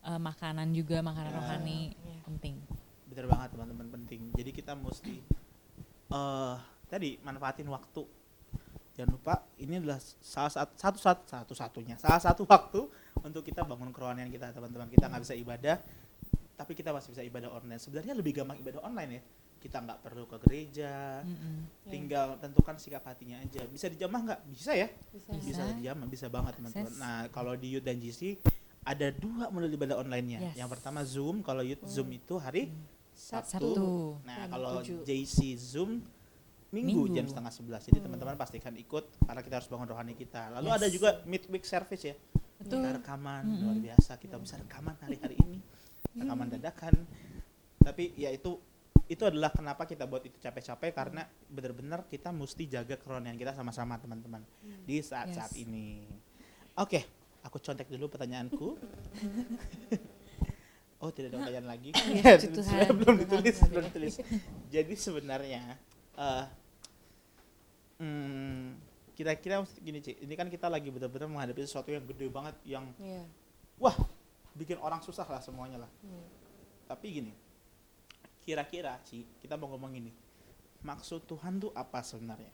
eh, 0.00 0.16
makanan 0.16 0.70
juga 0.70 1.00
makanan 1.00 1.28
Ya. 1.28 1.36
rohani 1.36 1.80
Ya. 1.92 2.18
penting 2.24 2.54
Bener 3.06 3.28
banget 3.28 3.52
teman-teman 3.52 3.92
penting. 3.92 4.32
Jadi 4.32 4.50
kita 4.50 4.72
mesti 4.72 5.20
eh 6.08 6.56
tadi 6.88 7.20
manfaatin 7.20 7.68
waktu. 7.68 8.08
Jangan 8.92 9.10
lupa 9.12 9.34
ini 9.56 9.76
adalah 9.76 10.00
salah 10.00 10.48
satu 10.48 10.72
satu 10.76 10.98
satu 10.98 11.22
satu 11.28 11.52
satunya 11.52 11.96
salah 11.96 12.16
satu 12.16 12.48
waktu 12.48 12.88
untuk 13.20 13.44
kita 13.44 13.64
bangun 13.64 13.92
kerohanian 13.92 14.32
kita 14.32 14.48
teman-teman. 14.52 14.88
Kita 14.88 15.12
nggak 15.12 15.22
bisa 15.24 15.36
ibadah, 15.36 15.76
tapi 16.56 16.72
kita 16.72 16.88
masih 16.88 17.12
bisa 17.12 17.20
ibadah 17.20 17.52
online. 17.52 17.76
Sebenarnya 17.76 18.16
lebih 18.16 18.32
gampang 18.32 18.56
ibadah 18.60 18.80
online 18.80 19.10
ya. 19.12 19.22
Kita 19.62 19.78
nggak 19.78 20.02
perlu 20.02 20.26
ke 20.26 20.36
gereja, 20.42 21.22
Mm-mm. 21.22 21.86
Ya. 21.86 21.88
tinggal 21.88 22.34
tentukan 22.36 22.74
sikap 22.76 23.06
hatinya 23.06 23.38
aja. 23.38 23.62
Bisa 23.64 23.86
dijamah 23.86 24.20
nggak? 24.20 24.40
Bisa 24.50 24.74
ya. 24.74 24.90
bisa, 25.08 25.30
Bisa. 25.30 25.62
Bisa 25.62 25.62
dijamah, 25.72 26.06
bisa 26.06 26.26
banget 26.26 26.58
teman-teman. 26.58 26.92
Nah 26.98 27.30
kalau 27.30 27.54
di 27.54 27.70
Youth 27.70 27.86
dan 27.86 27.96
GC 27.96 28.42
ada 28.82 29.08
dua 29.08 29.46
model 29.48 29.70
ibadah 29.70 29.96
online-nya. 29.96 30.38
Yes. 30.42 30.58
Yang 30.58 30.68
pertama 30.74 31.06
Zoom. 31.06 31.40
Kalau 31.40 31.62
Youth 31.62 31.80
Hmm. 31.80 31.94
Zoom 31.94 32.08
itu 32.10 32.34
hari 32.36 32.74
Sabtu. 33.14 33.70
Sabtu. 33.70 33.90
Nah, 34.24 34.50
kalau. 34.50 34.82
JC 34.82 35.54
Zoom 35.54 36.02
minggu, 36.68 37.04
Minggu. 37.06 37.14
jam 37.14 37.28
setengah 37.28 37.52
sebelas. 37.52 37.84
Jadi 37.84 38.00
Hmm. 38.00 38.06
teman-teman 38.10 38.34
pastikan 38.34 38.74
ikut 38.74 39.04
karena 39.22 39.40
kita 39.40 39.54
harus 39.56 39.68
bangun 39.68 39.86
rohani 39.86 40.16
kita. 40.16 40.50
Lalu 40.50 40.66
Yes. 40.66 40.76
ada 40.76 40.86
juga 40.88 41.10
midweek 41.22 41.62
service 41.62 42.02
ya. 42.02 42.16
Betul. 42.58 42.80
Kita 42.80 42.90
rekaman 42.96 43.42
Mm-mm. 43.44 43.62
luar 43.62 43.78
biasa. 43.78 44.12
Kita 44.16 44.34
bisa 44.36 44.54
rekaman 44.56 44.94
hari-hari 44.98 45.36
ini. 45.38 45.58
Rekaman 46.14 46.48
dadakan. 46.50 46.94
Tapi 47.78 48.14
ya 48.16 48.30
itu 48.30 48.58
itu 49.06 49.22
adalah 49.22 49.52
kenapa 49.52 49.84
kita 49.84 50.08
buat 50.08 50.24
itu 50.24 50.38
capek-capek 50.38 50.90
karena 50.90 51.22
benar-benar 51.46 52.08
kita 52.08 52.32
mesti 52.32 52.64
jaga 52.64 52.96
kerohanian 52.96 53.36
kita 53.36 53.52
sama-sama 53.52 53.98
teman-teman 53.98 54.42
di 54.82 54.98
saat-saat 54.98 55.52
Yes. 55.52 55.62
ini. 55.62 56.06
Oke, 56.78 57.04
aku 57.44 57.58
contek 57.58 57.86
dulu 57.86 58.08
pertanyaanku. 58.08 58.68
oh, 61.02 61.10
tidak 61.12 61.34
ada 61.34 61.36
pertanyaan 61.44 61.68
lagi. 61.68 61.90
Tuhan. 61.92 62.64
Sudah 62.64 62.90
belum 62.90 63.14
ditulis, 63.20 63.54
Tuhan. 63.58 63.68
belum 63.68 63.84
ditulis. 63.92 64.14
Jadi 64.70 64.94
sebenarnya 64.96 65.62
eh 66.12 66.44
hmm, 68.00 68.80
kira-kira 69.12 69.60
gini, 69.78 70.00
Ci. 70.00 70.16
Ini 70.24 70.32
kan 70.32 70.48
kita 70.48 70.72
lagi 70.72 70.88
benar-benar 70.88 71.28
menghadapi 71.28 71.60
sesuatu 71.62 71.92
yang 71.92 72.02
gede 72.08 72.26
banget 72.32 72.56
yang 72.64 72.88
Iya. 72.96 73.22
wah, 73.76 73.96
bikin 74.54 74.78
orang 74.80 75.04
susah 75.04 75.26
lah 75.28 75.42
semuanya 75.44 75.84
lah. 75.84 75.90
Hmm. 76.00 76.24
Tapi 76.88 77.06
gini, 77.12 77.32
kira-kira 78.42 78.98
Ci, 79.06 79.24
kita 79.40 79.54
mau 79.54 79.70
ngomong 79.70 79.94
ini. 79.94 80.12
Maksud 80.82 81.24
Tuhan 81.24 81.62
tuh 81.62 81.70
apa 81.72 82.02
sebenarnya? 82.02 82.50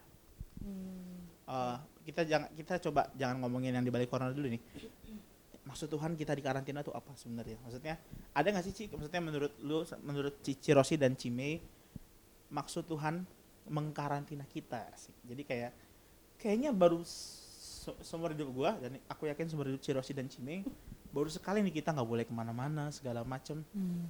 Hmm. 0.61 1.25
Eh, 1.49 1.77
kita 2.05 2.21
jangan 2.25 2.49
kita 2.53 2.77
coba 2.89 3.09
jangan 3.17 3.41
ngomongin 3.41 3.73
yang 3.73 3.81
di 3.81 3.89
balik 3.89 4.09
corona 4.09 4.29
dulu 4.29 4.53
nih. 4.53 4.61
Maksud 5.65 5.89
Tuhan 5.89 6.13
kita 6.13 6.33
di 6.33 6.41
karantina 6.41 6.81
tuh 6.81 6.93
apa 6.93 7.13
sebenarnya? 7.13 7.57
Maksudnya 7.61 7.97
ada 8.33 8.47
nggak 8.49 8.65
sih 8.65 8.73
Ci? 8.73 8.83
Maksudnya 8.89 9.21
menurut 9.21 9.53
lu, 9.61 9.81
menurut 10.01 10.37
Cici 10.41 10.73
Rosi 10.73 10.97
dan 10.97 11.13
Cime, 11.13 11.61
maksud 12.49 12.85
Tuhan 12.85 13.25
mengkarantina 13.69 14.45
kita 14.49 14.89
sih. 14.97 15.13
Jadi 15.25 15.41
kayak 15.45 15.71
kayaknya 16.41 16.73
baru 16.73 17.01
se- 17.05 17.97
seumur 18.01 18.33
hidup 18.33 18.49
gua 18.49 18.77
dan 18.77 18.97
aku 19.05 19.29
yakin 19.29 19.45
seumur 19.45 19.69
hidup 19.69 19.81
Cirosi 19.81 20.13
dan 20.13 20.25
Cime 20.25 20.65
baru 21.09 21.25
sekali 21.25 21.65
nih 21.65 21.81
kita 21.81 21.89
nggak 21.89 22.05
boleh 22.05 22.25
ke 22.25 22.33
mana-mana 22.33 22.93
segala 22.93 23.25
macem 23.25 23.65
Hmm. 23.73 24.05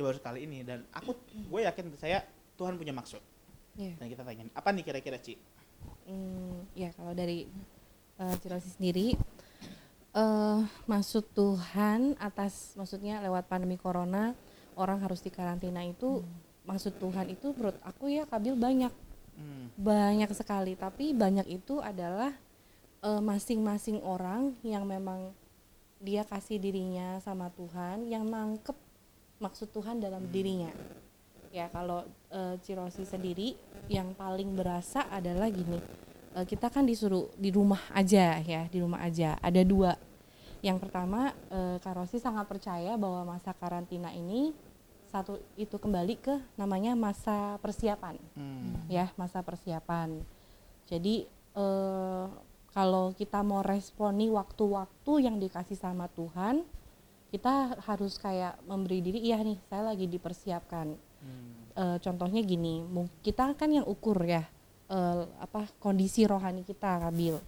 Ya 0.00 0.06
baru 0.06 0.16
sekali 0.16 0.38
ini 0.42 0.64
dan 0.64 0.88
aku 0.90 1.12
gue 1.28 1.60
yakin 1.60 1.92
saya 1.94 2.24
Tuhan 2.56 2.74
punya 2.74 2.90
maksud 2.90 3.20
Iya. 3.76 3.94
dan 3.96 4.06
kita 4.08 4.22
tanyain 4.24 4.50
apa 4.50 4.68
nih 4.70 4.82
kira-kira 4.82 5.16
Ci? 5.16 5.38
Hmm, 6.04 6.66
ya 6.74 6.90
kalau 6.90 7.14
dari 7.14 7.46
uh, 8.18 8.34
Cirosi 8.36 8.66
sendiri 8.66 9.14
eh 10.10 10.60
maksud 10.84 11.30
Tuhan 11.30 12.18
atas 12.18 12.74
maksudnya 12.74 13.22
lewat 13.22 13.46
pandemi 13.46 13.78
corona 13.78 14.34
orang 14.74 14.98
harus 14.98 15.22
dikarantina 15.22 15.86
itu 15.86 16.26
maksud 16.66 16.98
Tuhan 16.98 17.30
itu 17.30 17.54
menurut 17.54 17.78
aku 17.80 18.10
ya 18.10 18.24
Kabil 18.24 18.56
banyak 18.56 18.90
Hmm. 19.30 19.72
banyak 19.72 20.28
sekali 20.36 20.76
tapi 20.76 21.16
banyak 21.16 21.48
itu 21.48 21.80
adalah 21.80 22.34
eh, 23.00 23.22
masing-masing 23.22 24.02
orang 24.04 24.52
yang 24.60 24.84
memang 24.84 25.32
dia 25.96 26.28
kasih 26.28 26.60
dirinya 26.60 27.16
sama 27.22 27.48
Tuhan 27.48 28.04
yang 28.04 28.28
nangkep 28.28 28.76
maksud 29.40 29.72
Tuhan 29.72 29.98
dalam 29.98 30.28
dirinya 30.28 30.70
ya 31.50 31.66
kalau 31.72 32.06
eh, 32.30 32.54
Cirosi 32.62 33.02
sendiri 33.02 33.56
yang 33.90 34.14
paling 34.14 34.54
berasa 34.54 35.08
adalah 35.10 35.50
gini 35.50 35.80
eh, 36.36 36.46
kita 36.46 36.70
kan 36.70 36.86
disuruh 36.86 37.32
di 37.34 37.50
rumah 37.50 37.80
aja 37.90 38.38
ya 38.38 38.68
di 38.70 38.78
rumah 38.78 39.02
aja 39.02 39.34
ada 39.40 39.64
dua 39.64 39.96
yang 40.60 40.76
pertama 40.76 41.32
eh, 41.48 41.80
Kak 41.80 41.96
Rosi 41.96 42.20
sangat 42.20 42.46
percaya 42.46 42.94
bahwa 43.00 43.34
masa 43.34 43.56
karantina 43.56 44.12
ini 44.12 44.52
satu 45.10 45.42
itu 45.58 45.74
kembali 45.74 46.14
ke 46.22 46.38
namanya 46.54 46.94
masa 46.94 47.58
persiapan 47.58 48.14
Hmm. 48.38 48.86
ya 48.86 49.10
masa 49.18 49.42
persiapan. 49.42 50.22
Jadi 50.86 51.26
eh, 51.56 52.26
kalau 52.70 53.10
kita 53.18 53.42
mau 53.42 53.58
responi 53.66 54.30
waktu-waktu 54.30 55.12
yang 55.26 55.42
dikasih 55.42 55.74
sama 55.74 56.06
Tuhan, 56.14 56.62
kita 57.30 57.78
harus 57.86 58.18
kayak 58.18 58.58
memberi 58.66 58.98
diri, 59.00 59.18
iya 59.22 59.38
nih 59.38 59.56
saya 59.70 59.94
lagi 59.94 60.10
dipersiapkan. 60.10 60.92
Hmm. 61.22 61.50
Eh, 61.78 61.98
contohnya 62.02 62.42
gini, 62.42 62.82
kita 63.22 63.54
kan 63.54 63.70
yang 63.70 63.86
ukur 63.86 64.18
ya 64.26 64.42
eh, 64.90 65.22
apa 65.38 65.70
kondisi 65.78 66.26
rohani 66.26 66.66
kita, 66.66 66.98
Kabil. 67.06 67.38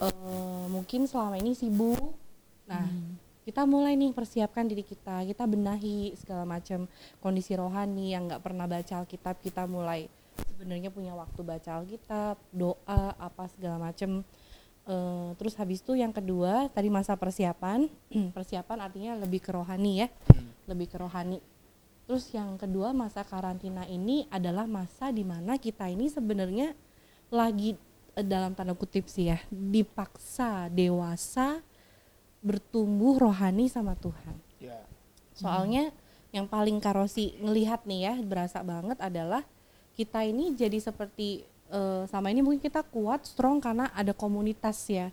Eh, 0.00 0.64
mungkin 0.72 1.04
selama 1.04 1.36
ini 1.36 1.52
sibuk, 1.52 2.16
nah 2.64 2.88
Hmm. 2.88 3.20
kita 3.44 3.68
mulai 3.68 3.98
nih 3.98 4.14
persiapkan 4.14 4.64
diri 4.70 4.86
kita 4.86 5.26
kita 5.26 5.44
benahi 5.50 6.14
segala 6.14 6.46
macam 6.46 6.86
kondisi 7.18 7.58
rohani 7.58 8.14
yang 8.14 8.30
nggak 8.30 8.38
pernah 8.38 8.70
baca 8.70 9.02
Alkitab 9.02 9.42
kita 9.42 9.66
mulai 9.66 10.06
sebenarnya 10.46 10.94
punya 10.94 11.10
waktu 11.18 11.42
baca 11.42 11.82
Alkitab 11.82 12.38
doa 12.54 13.02
apa 13.18 13.50
segala 13.50 13.82
macam 13.82 14.22
Eh, 14.82 15.30
terus 15.38 15.54
habis 15.54 15.78
itu 15.78 15.94
yang 15.94 16.10
kedua 16.10 16.66
tadi 16.74 16.90
masa 16.90 17.14
persiapan 17.14 17.86
persiapan 18.36 18.78
artinya 18.82 19.14
lebih 19.14 19.38
ke 19.38 19.54
rohani 19.54 20.02
ya 20.02 20.08
Hmm. 20.26 20.50
lebih 20.66 20.90
ke 20.90 20.98
rohani 20.98 21.38
terus 22.10 22.26
yang 22.34 22.58
kedua 22.58 22.90
masa 22.90 23.22
karantina 23.22 23.86
ini 23.86 24.26
adalah 24.26 24.66
masa 24.66 25.14
di 25.14 25.22
mana 25.22 25.54
kita 25.54 25.86
ini 25.86 26.10
sebenarnya 26.10 26.74
lagi 27.30 27.78
eh, 28.18 28.26
dalam 28.26 28.58
tanda 28.58 28.74
kutip 28.74 29.06
sih 29.06 29.30
ya 29.30 29.38
dipaksa 29.54 30.66
dewasa 30.66 31.62
bertumbuh 32.42 33.22
rohani 33.22 33.70
sama 33.70 33.94
Tuhan. 33.94 34.34
Ya. 34.58 34.82
Soalnya 35.38 35.94
yang 36.34 36.50
paling 36.50 36.82
karosi 36.82 37.38
ngelihat 37.38 37.86
nih 37.86 38.10
ya 38.10 38.14
berasa 38.18 38.66
banget 38.66 38.98
adalah 38.98 39.46
kita 39.94 40.26
ini 40.26 40.58
jadi 40.58 40.74
seperti 40.82 41.46
eh, 41.72 42.04
sama 42.12 42.28
ini 42.28 42.44
mungkin 42.44 42.60
kita 42.60 42.84
kuat 42.84 43.24
strong 43.24 43.58
karena 43.58 43.88
ada 43.96 44.12
komunitas 44.12 44.76
ya. 44.86 45.08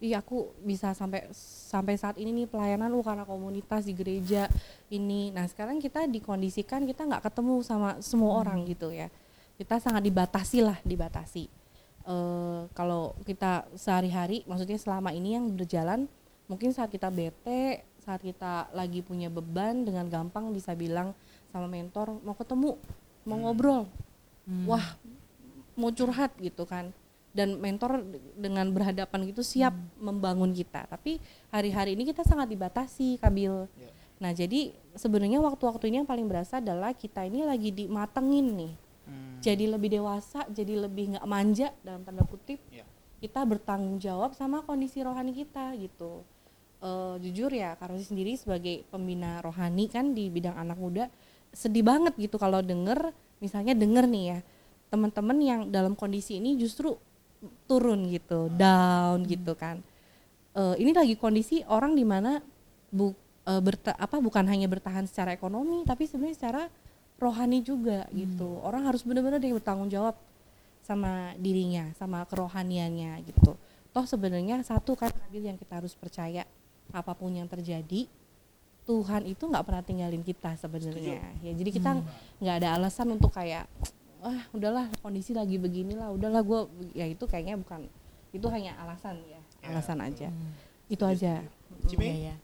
Iya 0.00 0.24
aku 0.24 0.56
bisa 0.64 0.96
sampai 0.96 1.28
sampai 1.68 1.94
saat 2.00 2.16
ini 2.16 2.32
nih 2.32 2.48
pelayanan 2.48 2.88
lu 2.88 3.04
karena 3.04 3.22
komunitas 3.28 3.84
di 3.84 3.92
gereja 3.92 4.48
ini. 4.88 5.28
Nah 5.30 5.44
sekarang 5.44 5.76
kita 5.76 6.08
dikondisikan 6.08 6.88
kita 6.88 7.04
nggak 7.04 7.28
ketemu 7.28 7.60
sama 7.60 8.00
semua 8.00 8.40
orang 8.40 8.64
gitu 8.64 8.90
ya. 8.90 9.12
Kita 9.60 9.76
sangat 9.76 10.00
dibatasi 10.00 10.64
lah 10.64 10.80
dibatasi. 10.82 11.52
Eh, 12.00 12.60
kalau 12.72 13.12
kita 13.28 13.68
sehari-hari 13.76 14.40
maksudnya 14.48 14.80
selama 14.80 15.12
ini 15.12 15.36
yang 15.36 15.52
berjalan 15.52 16.08
mungkin 16.48 16.72
saat 16.72 16.88
kita 16.88 17.12
bete 17.12 17.84
saat 18.00 18.24
kita 18.24 18.72
lagi 18.72 19.04
punya 19.04 19.28
beban 19.28 19.84
dengan 19.84 20.08
gampang 20.08 20.48
bisa 20.50 20.72
bilang 20.72 21.12
sama 21.52 21.68
mentor 21.68 22.16
mau 22.24 22.32
ketemu 22.32 22.80
mau 23.28 23.36
Hmm. 23.36 23.44
ngobrol 23.44 23.82
Hmm. 24.48 24.64
wah 24.64 24.96
mau 25.74 25.90
curhat 25.90 26.34
gitu 26.36 26.62
kan 26.62 26.90
dan 27.30 27.56
mentor 27.56 28.02
de- 28.02 28.18
dengan 28.34 28.66
berhadapan 28.68 29.22
gitu 29.24 29.40
siap 29.40 29.70
membangun 29.96 30.50
kita 30.50 30.86
tapi 30.86 31.22
hari-hari 31.48 31.94
ini 31.94 32.02
kita 32.04 32.22
sangat 32.22 32.48
dibatasi 32.48 33.18
kabil 33.18 33.70
Ya. 33.72 33.90
nah 34.18 34.30
jadi 34.30 34.70
sebenarnya 34.92 35.38
waktu-waktu 35.38 35.88
ini 35.88 35.96
yang 35.98 36.08
paling 36.08 36.26
berasa 36.26 36.58
adalah 36.58 36.90
kita 36.92 37.22
ini 37.22 37.42
lagi 37.42 37.70
dimatengin 37.70 38.46
nih 38.56 38.74
Hmm. 39.00 39.38
jadi 39.38 39.64
lebih 39.66 39.90
dewasa 39.92 40.46
jadi 40.46 40.76
lebih 40.80 41.16
nggak 41.16 41.26
manja 41.26 41.74
dalam 41.80 42.02
tanda 42.02 42.22
kutip 42.22 42.58
Ya. 42.68 42.84
kita 43.18 43.42
bertanggung 43.42 43.96
jawab 43.96 44.32
sama 44.32 44.60
kondisi 44.60 45.00
rohani 45.00 45.30
kita 45.32 45.74
gitu 45.76 46.22
Eh, 46.80 47.16
jujur 47.20 47.52
ya 47.52 47.76
Karosi 47.76 48.08
sendiri 48.08 48.32
sebagai 48.34 48.88
pembina 48.88 49.36
rohani 49.40 49.84
kan 49.84 50.16
di 50.16 50.32
bidang 50.32 50.56
anak 50.56 50.80
muda 50.80 51.12
sedih 51.52 51.84
banget 51.84 52.16
gitu 52.16 52.40
kalau 52.40 52.64
denger 52.64 53.12
misalnya 53.36 53.76
denger 53.76 54.08
nih 54.08 54.24
ya 54.26 54.38
teman-teman 54.90 55.38
yang 55.38 55.60
dalam 55.70 55.94
kondisi 55.94 56.42
ini 56.42 56.58
justru 56.58 56.98
turun 57.64 58.10
gitu 58.10 58.52
down 58.52 59.24
gitu 59.24 59.56
kan. 59.56 59.80
Eh, 60.52 60.74
ini 60.82 60.90
lagi 60.92 61.14
kondisi 61.16 61.62
orang 61.70 61.94
di 61.94 62.04
mana 62.04 62.42
bu, 62.90 63.14
berta- 63.62 63.96
apa 63.96 64.20
bukan 64.22 64.46
hanya 64.46 64.70
bertahan 64.70 65.06
secara 65.10 65.34
ekonomi 65.34 65.82
tapi 65.82 66.06
sebenarnya 66.06 66.36
secara 66.36 66.62
rohani 67.18 67.64
juga 67.64 68.06
gitu. 68.12 68.60
Orang 68.62 68.86
harus 68.86 69.02
benar-benar 69.02 69.42
dia 69.42 69.50
bertanggung 69.50 69.90
jawab 69.90 70.14
sama 70.86 71.34
dirinya 71.38 71.90
sama 71.98 72.22
kerohaniannya 72.26 73.22
gitu. 73.26 73.54
Toh 73.90 74.06
sebenarnya 74.06 74.62
satu 74.62 74.94
kan 74.94 75.10
Nabil 75.10 75.50
yang 75.50 75.58
kita 75.58 75.82
harus 75.82 75.94
percaya 75.98 76.46
apa 76.90 77.12
pun 77.14 77.30
yang 77.34 77.46
terjadi 77.46 78.06
Tuhan 78.86 79.22
itu 79.26 79.46
nggak 79.46 79.62
pernah 79.66 79.82
tinggalin 79.82 80.22
kita 80.22 80.54
sebenarnya. 80.58 81.22
Ya 81.42 81.52
jadi 81.54 81.70
kita 81.70 81.90
nggak 82.42 82.56
ada 82.62 82.68
alasan 82.78 83.14
untuk 83.14 83.30
kayak 83.34 83.66
wah 84.20 84.40
udahlah 84.52 84.86
kondisi 85.00 85.32
lagi 85.32 85.56
beginilah 85.56 86.12
udahlah 86.12 86.44
gue 86.44 86.60
ya 86.92 87.08
itu 87.08 87.24
kayaknya 87.24 87.56
bukan 87.56 87.88
itu 88.30 88.46
hanya 88.52 88.76
alasan 88.78 89.18
ya 89.26 89.40
alasan 89.66 89.98
aja 90.04 90.28
itu 90.90 91.04
aja? 91.06 91.46
Iya, 91.86 92.14
iya. 92.18 92.34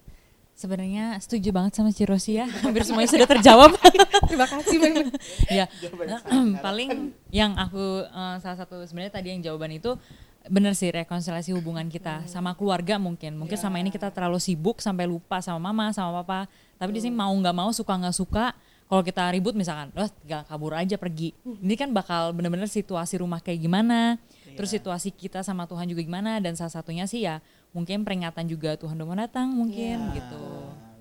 Sebenarnya 0.56 1.18
setuju 1.20 1.52
banget 1.52 1.76
sama 1.76 1.90
Cirosi 1.90 2.38
ya. 2.38 2.46
Hampir 2.64 2.86
semuanya 2.86 3.10
sudah 3.10 3.28
terjawab. 3.28 3.74
terima 4.30 4.46
kasih 4.46 4.76
banyak 4.78 5.06
ya. 5.50 5.66
Nah, 6.06 6.22
paling 6.64 7.12
yang 7.34 7.58
aku 7.58 8.06
eh, 8.06 8.36
salah 8.40 8.56
satu 8.56 8.86
sebenarnya 8.86 9.12
tadi 9.18 9.34
yang 9.34 9.42
jawaban 9.42 9.74
itu 9.74 9.98
benar 10.46 10.78
sih 10.78 10.94
rekonsiliasi 10.94 11.50
hubungan 11.58 11.90
kita 11.90 12.22
sama 12.30 12.54
keluarga 12.54 13.02
mungkin. 13.02 13.34
Mungkin 13.34 13.58
sama 13.58 13.82
ini 13.82 13.90
kita 13.90 14.14
terlalu 14.14 14.38
sibuk 14.38 14.78
sampai 14.78 15.10
lupa 15.10 15.42
sama 15.42 15.58
mama, 15.58 15.90
sama 15.90 16.22
papa. 16.22 16.46
Tapi 16.78 16.94
di 16.94 17.02
sini 17.02 17.18
mau 17.18 17.34
nggak 17.34 17.56
mau, 17.56 17.74
suka 17.74 17.98
nggak 17.98 18.14
suka, 18.14 18.54
kalau 18.86 19.02
kita 19.02 19.26
ribut 19.30 19.52
misalkan, 19.52 19.90
oh 19.94 20.06
tinggal 20.22 20.46
kabur 20.46 20.72
aja 20.72 20.94
pergi. 20.94 21.34
Ini 21.42 21.74
kan 21.74 21.90
bakal 21.90 22.30
bener-bener 22.30 22.70
situasi 22.70 23.18
rumah 23.18 23.42
kayak 23.42 23.58
gimana, 23.58 24.14
terus 24.54 24.70
Iya. 24.70 24.78
situasi 24.78 25.10
kita 25.10 25.42
sama 25.42 25.66
Tuhan 25.66 25.86
juga 25.86 26.00
gimana, 26.00 26.38
dan 26.38 26.54
salah 26.54 26.70
satunya 26.70 27.02
sih 27.04 27.26
ya 27.26 27.42
mungkin 27.74 28.06
peringatan 28.06 28.46
juga 28.46 28.78
Tuhan 28.78 28.94
udah 28.94 29.06
mau 29.06 29.18
datang 29.18 29.50
mungkin 29.50 29.98
Iya. 30.10 30.16
gitu. 30.16 30.44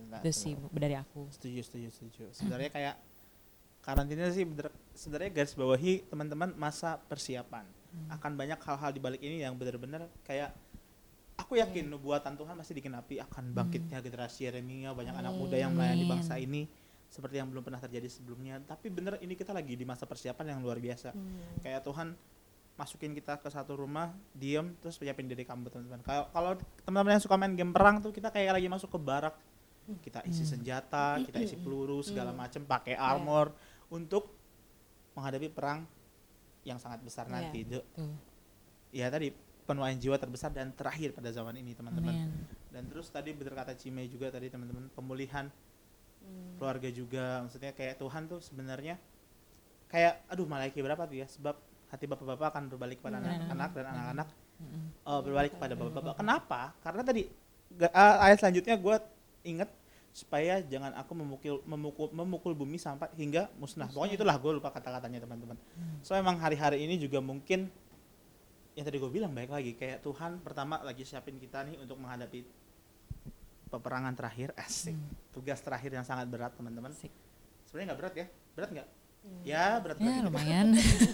Nah, 0.10 0.20
Itu 0.20 0.30
sih 0.32 0.54
dari 0.74 0.96
aku. 0.98 1.30
setuju 1.30 1.62
setuju 1.62 1.88
setuju 1.92 2.24
sebenarnya 2.32 2.70
kayak 2.72 2.96
karantina 3.80 4.32
sih 4.34 4.48
sebenarnya 4.96 5.30
garis 5.30 5.54
bawahi 5.54 6.08
teman-teman 6.10 6.56
masa 6.58 6.98
persiapan 6.98 7.68
akan 8.10 8.32
banyak 8.34 8.60
hal-hal 8.60 8.92
di 8.92 9.00
balik 9.00 9.22
ini 9.22 9.40
yang 9.40 9.54
benar-benar 9.56 10.10
kayak 10.24 10.52
aku 11.36 11.60
yakin 11.60 11.88
nubuatan 11.88 12.34
Tuhan 12.34 12.56
masih 12.56 12.76
dikenapi 12.76 13.22
akan 13.22 13.54
bangkitnya 13.54 14.00
generasi 14.00 14.48
Yeremia 14.48 14.92
banyak 14.92 15.14
anak 15.14 15.32
muda 15.32 15.56
yang 15.56 15.72
melayani 15.72 16.04
Amin. 16.04 16.12
bangsa 16.12 16.36
ini 16.36 16.68
seperti 17.16 17.40
yang 17.40 17.48
belum 17.48 17.64
pernah 17.64 17.80
terjadi 17.80 18.12
sebelumnya. 18.12 18.60
Tapi 18.60 18.92
bener 18.92 19.16
ini 19.24 19.40
kita 19.40 19.56
lagi 19.56 19.80
di 19.80 19.88
masa 19.88 20.04
persiapan 20.04 20.52
yang 20.52 20.60
luar 20.60 20.76
biasa. 20.76 21.16
Kayak 21.64 21.88
Tuhan 21.88 22.12
masukin 22.76 23.16
kita 23.16 23.40
ke 23.40 23.48
satu 23.48 23.80
rumah 23.80 24.12
diem 24.36 24.76
terus 24.84 25.00
siapin 25.00 25.32
diri 25.32 25.48
kamu 25.48 25.72
teman-teman. 25.72 26.04
Kalau 26.04 26.28
kalau 26.36 26.52
teman-teman 26.84 27.16
yang 27.16 27.24
suka 27.24 27.40
main 27.40 27.56
game 27.56 27.72
perang 27.72 28.04
tuh 28.04 28.12
kita 28.12 28.28
kayak 28.28 28.60
lagi 28.60 28.68
masuk 28.68 28.92
ke 28.92 29.00
barak. 29.00 29.36
Kita 30.04 30.20
isi 30.28 30.44
senjata 30.44 31.22
kita 31.24 31.40
isi 31.40 31.56
peluru 31.56 32.04
segala 32.04 32.36
macam 32.36 32.68
pakai 32.68 33.00
armor 33.00 33.56
untuk 33.88 34.28
menghadapi 35.16 35.48
perang 35.48 35.88
yang 36.68 36.82
sangat 36.82 37.00
besar 37.00 37.30
Iya. 37.30 37.34
nanti. 37.40 37.60
Itu 37.64 37.80
ya 38.92 39.08
tadi 39.08 39.32
penuaian 39.66 39.96
jiwa 39.96 40.20
terbesar 40.20 40.52
dan 40.52 40.76
terakhir 40.76 41.16
pada 41.16 41.32
zaman 41.32 41.56
ini 41.56 41.72
teman-teman. 41.72 42.28
Dan 42.76 42.92
terus 42.92 43.08
tadi 43.08 43.32
bener 43.32 43.56
kata 43.56 43.72
Cime 43.80 44.04
juga 44.12 44.28
tadi 44.28 44.52
teman-teman 44.52 44.92
pemulihan 44.92 45.48
keluarga 46.56 46.90
juga 46.90 47.44
maksudnya 47.44 47.72
kayak 47.76 48.00
Tuhan 48.00 48.32
tuh 48.32 48.40
sebenarnya 48.40 48.96
kayak 49.92 50.24
aduh 50.32 50.48
malaikat 50.48 50.82
berapa 50.82 51.04
tuh 51.06 51.18
ya? 51.22 51.28
Sebab 51.28 51.56
hati 51.92 52.06
bapak-bapak 52.10 52.48
akan 52.52 52.64
berbalik 52.72 53.00
pada 53.00 53.22
Hmm. 53.22 53.30
anak-anak 53.30 53.70
dan 53.76 53.86
anak-anak 53.94 54.28
Mm-mm. 54.56 54.84
eh, 55.04 55.22
berbalik 55.22 55.52
kepada 55.56 55.74
bapak-bapak. 55.78 56.16
Kenapa? 56.18 56.62
Karena 56.82 57.02
tadi 57.06 57.24
ah, 57.92 58.24
ayat 58.26 58.38
selanjutnya 58.42 58.76
gue 58.80 58.96
inget 59.46 59.70
supaya 60.16 60.64
jangan 60.64 60.96
aku 60.96 61.12
memukul 61.12 61.60
memukul 61.68 62.08
memukul 62.16 62.54
bumi 62.56 62.80
sampai 62.80 63.12
hingga 63.20 63.52
musnah. 63.60 63.92
Pokoknya 63.92 64.16
itulah 64.16 64.36
gue 64.40 64.52
lupa 64.56 64.72
kata-katanya 64.72 65.20
teman-teman. 65.28 65.60
So 66.02 66.16
emang 66.16 66.40
hari-hari 66.40 66.80
ini 66.88 66.96
juga 66.96 67.20
mungkin 67.20 67.68
yang 68.76 68.84
tadi 68.88 68.96
gue 68.96 69.12
bilang 69.12 69.36
baik 69.36 69.52
lagi. 69.52 69.72
Kayak 69.76 70.04
Tuhan 70.08 70.40
pertama 70.40 70.80
lagi 70.84 71.04
siapin 71.04 71.36
kita 71.36 71.68
nih 71.68 71.80
untuk 71.84 72.00
menghadapi 72.00 72.48
peperangan 73.70 74.14
terakhir 74.14 74.54
asik 74.56 74.96
tugas 75.36 75.60
terakhir 75.60 75.92
yang 75.92 76.06
sangat 76.08 76.30
berat 76.32 76.56
teman-teman. 76.56 76.94
Sebenarnya 77.68 77.88
nggak 77.92 78.00
berat 78.00 78.14
ya? 78.16 78.28
Berat 78.56 78.70
nggak? 78.72 78.88
Ya 79.44 79.66
berat 79.82 79.98
Ya 80.00 80.22
berat 80.22 80.26
lumayan. 80.30 80.68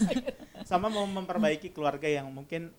sama 0.69 0.87
mau 0.91 1.07
memperbaiki 1.09 1.73
keluarga 1.73 2.05
yang 2.05 2.29
mungkin 2.29 2.69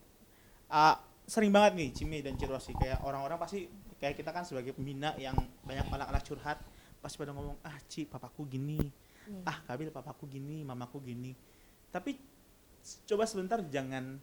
ah, 0.71 0.97
sering 1.27 1.51
banget 1.51 1.73
nih 1.77 1.89
Cimi 1.91 2.19
dan 2.23 2.39
Cirosi. 2.39 2.71
Kayak 2.77 3.03
orang-orang 3.03 3.37
pasti 3.41 3.67
kayak 3.99 4.15
kita 4.19 4.31
kan 4.31 4.47
sebagai 4.47 4.71
pembina 4.75 5.15
yang 5.19 5.35
banyak 5.67 5.87
anak-anak 5.89 6.23
curhat 6.23 6.57
pasti 7.03 7.19
pada 7.19 7.35
ngomong 7.35 7.59
ah 7.67 7.77
Ci 7.89 8.07
papaku 8.07 8.47
gini. 8.47 8.79
Ah 9.43 9.59
Kabil 9.67 9.91
papaku 9.91 10.29
gini 10.29 10.63
mamaku 10.63 11.03
gini. 11.03 11.35
Tapi 11.91 12.15
coba 13.07 13.27
sebentar 13.27 13.59
jangan 13.67 14.19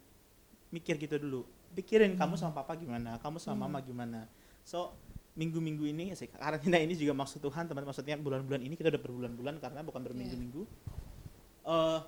mikir 0.73 0.97
gitu 0.97 1.21
dulu. 1.21 1.45
Pikirin 1.71 2.19
kamu 2.19 2.35
sama 2.35 2.51
papa 2.57 2.75
gimana 2.75 3.21
kamu 3.21 3.37
sama 3.37 3.67
mama 3.67 3.79
gimana. 3.83 4.25
So 4.65 4.95
minggu-minggu 5.31 5.87
ini 5.87 6.11
sih 6.11 6.27
karantina 6.27 6.75
ini 6.75 6.91
juga 6.93 7.15
maksud 7.15 7.39
Tuhan 7.39 7.63
teman 7.65 7.87
maksudnya 7.87 8.19
bulan-bulan 8.19 8.59
ini 8.59 8.75
kita 8.75 8.91
udah 8.91 8.99
berbulan-bulan 8.99 9.55
karena 9.59 9.79
bukan 9.81 10.01
berminggu-minggu. 10.03 10.61
Eh 11.63 11.99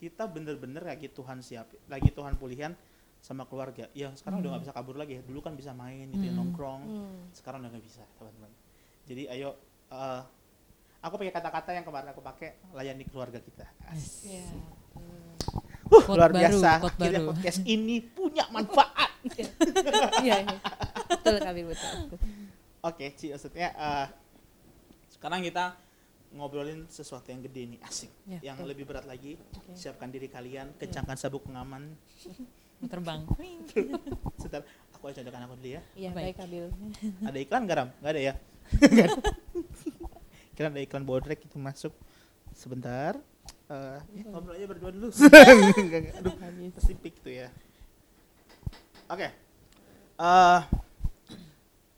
kita 0.00 0.24
bener-bener 0.24 0.80
lagi 0.80 1.10
Tuhan 1.10 1.42
siap 1.42 1.68
lagi 1.86 2.08
Tuhan 2.08 2.38
pulihan 2.38 2.72
sama 3.20 3.44
keluarga. 3.44 3.84
Ya 3.92 4.14
sekarang 4.14 4.40
udah 4.40 4.56
nggak 4.56 4.64
bisa 4.64 4.72
kabur 4.72 4.96
lagi 4.96 5.18
ya. 5.18 5.22
Dulu 5.26 5.42
kan 5.42 5.52
bisa 5.52 5.74
main 5.74 6.08
gitu 6.08 6.22
ya 6.22 6.30
Hmm. 6.30 6.40
nongkrong. 6.40 6.82
Sekarang 7.34 7.60
udah 7.60 7.70
nggak 7.74 7.84
bisa 7.84 8.00
teman-teman. 8.16 8.50
Jadi 9.04 9.22
ayo 9.28 9.58
eh, 9.90 10.22
aku 11.02 11.14
pakai 11.18 11.34
kata-kata 11.34 11.70
yang 11.74 11.82
kemarin 11.82 12.14
aku 12.14 12.22
pakai 12.22 12.54
layani 12.72 13.04
keluarga 13.04 13.42
kita. 13.42 13.66
Asik. 13.90 14.30
Iya. 14.30 14.46
Quote 15.90 16.06
luar 16.14 16.30
baru, 16.30 16.54
biasa 16.54 16.68
akhirnya 16.78 17.18
baru. 17.18 17.28
podcast 17.34 17.60
ini 17.66 17.98
punya 18.00 18.46
manfaat. 18.48 19.10
Iya, 20.24 20.48
iya. 20.48 20.58
betul 21.12 21.36
kami 21.36 21.60
betul. 21.68 21.92
Oke 22.80 23.06
Ci 23.16 23.32
maksudnya 23.32 23.70
eh, 23.72 24.06
sekarang 25.10 25.44
kita 25.44 25.76
ngobrolin 26.30 26.86
sesuatu 26.86 27.26
yang 27.34 27.42
gede 27.42 27.76
nih 27.76 27.80
asik. 27.82 28.10
Ya, 28.22 28.54
yang 28.54 28.62
lebih 28.62 28.86
berat 28.86 29.02
lagi 29.02 29.34
Oke. 29.50 29.74
siapkan 29.74 30.08
diri 30.14 30.30
kalian 30.30 30.70
kencangkan 30.78 31.18
sabuk 31.18 31.42
pengaman. 31.46 31.94
Terbang. 32.90 33.26
sebentar 34.40 34.64
aku 34.94 35.04
aja 35.10 35.20
contohkan 35.20 35.44
aku 35.44 35.54
dulu 35.60 35.68
ya. 35.76 35.82
Iya, 35.98 36.10
Baik. 36.14 36.32
baik 36.32 36.36
Kabil. 36.38 36.66
ada 37.28 37.38
iklan 37.38 37.64
garam 37.66 37.88
nggak 38.00 38.12
ada 38.14 38.22
ya? 38.22 38.34
Kira 40.54 40.70
ada 40.70 40.80
iklan 40.80 41.04
bodrek 41.04 41.42
itu 41.44 41.58
masuk. 41.58 41.92
Sebentar 42.54 43.18
Eh, 43.70 43.98
ya, 44.18 44.26
ngobrol 44.26 44.58
aja 44.58 44.66
berdua 44.66 44.90
dulu. 44.90 45.08
Aduh 45.14 46.34
pasti 46.74 46.92
tuh 47.22 47.30
ya. 47.30 47.48
Oke. 49.06 49.30
Eh, 50.18 50.60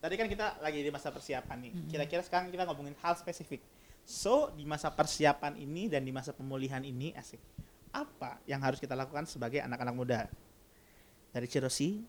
tadi 0.03 0.19
kan 0.19 0.27
kita 0.27 0.59
lagi 0.59 0.83
di 0.83 0.91
masa 0.91 1.15
persiapan 1.15 1.57
nih. 1.63 1.73
Kira-kira 1.87 2.27
sekarang 2.27 2.51
kita 2.51 2.67
ngomongin 2.67 2.99
hal 2.99 3.15
spesifik. 3.15 3.63
So 4.03 4.51
di 4.51 4.67
masa 4.67 4.91
persiapan 4.91 5.55
ini 5.55 5.87
dan 5.87 6.03
di 6.03 6.11
masa 6.11 6.35
pemulihan 6.35 6.83
ini 6.83 7.15
asik 7.15 7.39
apa 7.93 8.41
yang 8.49 8.59
harus 8.65 8.81
kita 8.81 8.97
lakukan 8.97 9.29
sebagai 9.29 9.63
anak-anak 9.63 9.95
muda? 9.95 10.21
Dari 11.31 11.47
Cirosi. 11.47 12.03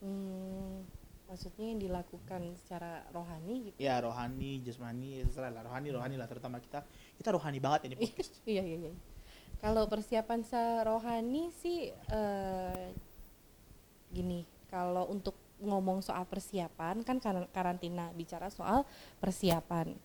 Hmm, 0.00 0.86
maksudnya 1.26 1.74
yang 1.74 1.80
dilakukan 1.82 2.54
secara 2.58 3.02
rohani 3.10 3.70
gitu. 3.70 3.76
ya 3.82 3.98
rohani 4.02 4.62
jasmani 4.62 5.20
ya 5.20 5.22
terserah 5.28 5.50
lah. 5.52 5.62
Rohani 5.66 5.88
rohani 5.92 6.14
lah 6.16 6.26
terutama 6.30 6.62
kita. 6.62 6.86
Kita 7.18 7.34
rohani 7.34 7.58
banget 7.60 7.92
ini 7.92 7.94
podcast. 8.00 8.40
Iya, 8.50 8.62
iya, 8.64 8.78
iya. 8.88 8.92
Kalau 9.58 9.86
persiapan 9.90 10.40
serohani 10.42 11.50
sih 11.60 11.90
eh, 11.92 12.86
gini, 14.14 14.46
kalau 14.70 15.08
untuk 15.10 15.43
ngomong 15.64 16.04
soal 16.04 16.28
persiapan 16.28 17.02
kan 17.02 17.16
kar- 17.18 17.48
karantina 17.50 18.12
bicara 18.12 18.52
soal 18.52 18.84
persiapan. 19.18 19.96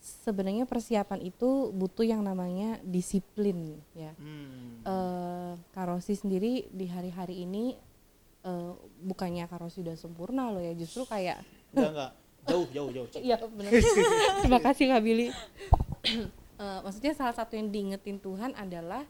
Sebenarnya 0.00 0.64
persiapan 0.64 1.20
itu 1.20 1.68
butuh 1.76 2.06
yang 2.08 2.24
namanya 2.24 2.80
disiplin 2.80 3.76
ya. 3.92 4.16
hmm. 4.16 4.88
eh 4.88 5.52
Karosi 5.76 6.16
sendiri 6.16 6.72
di 6.72 6.88
hari-hari 6.88 7.44
ini 7.44 7.76
eh, 8.46 8.72
bukannya 9.04 9.44
Karosi 9.44 9.84
udah 9.84 10.00
sempurna 10.00 10.48
loh 10.48 10.64
ya, 10.64 10.72
justru 10.72 11.04
kayak 11.04 11.44
enggak 11.76 11.90
enggak 11.92 12.10
jauh 12.48 12.66
jauh 12.72 12.90
jauh. 12.90 13.06
Iya 13.20 13.36
benar. 13.44 13.70
Terima 14.40 14.60
kasih 14.64 14.84
Kak 14.88 15.02
Billy. 15.04 15.28
Eh, 16.60 16.78
maksudnya 16.84 17.12
salah 17.16 17.32
satu 17.32 17.56
yang 17.56 17.72
diingetin 17.72 18.20
Tuhan 18.20 18.52
adalah 18.52 19.04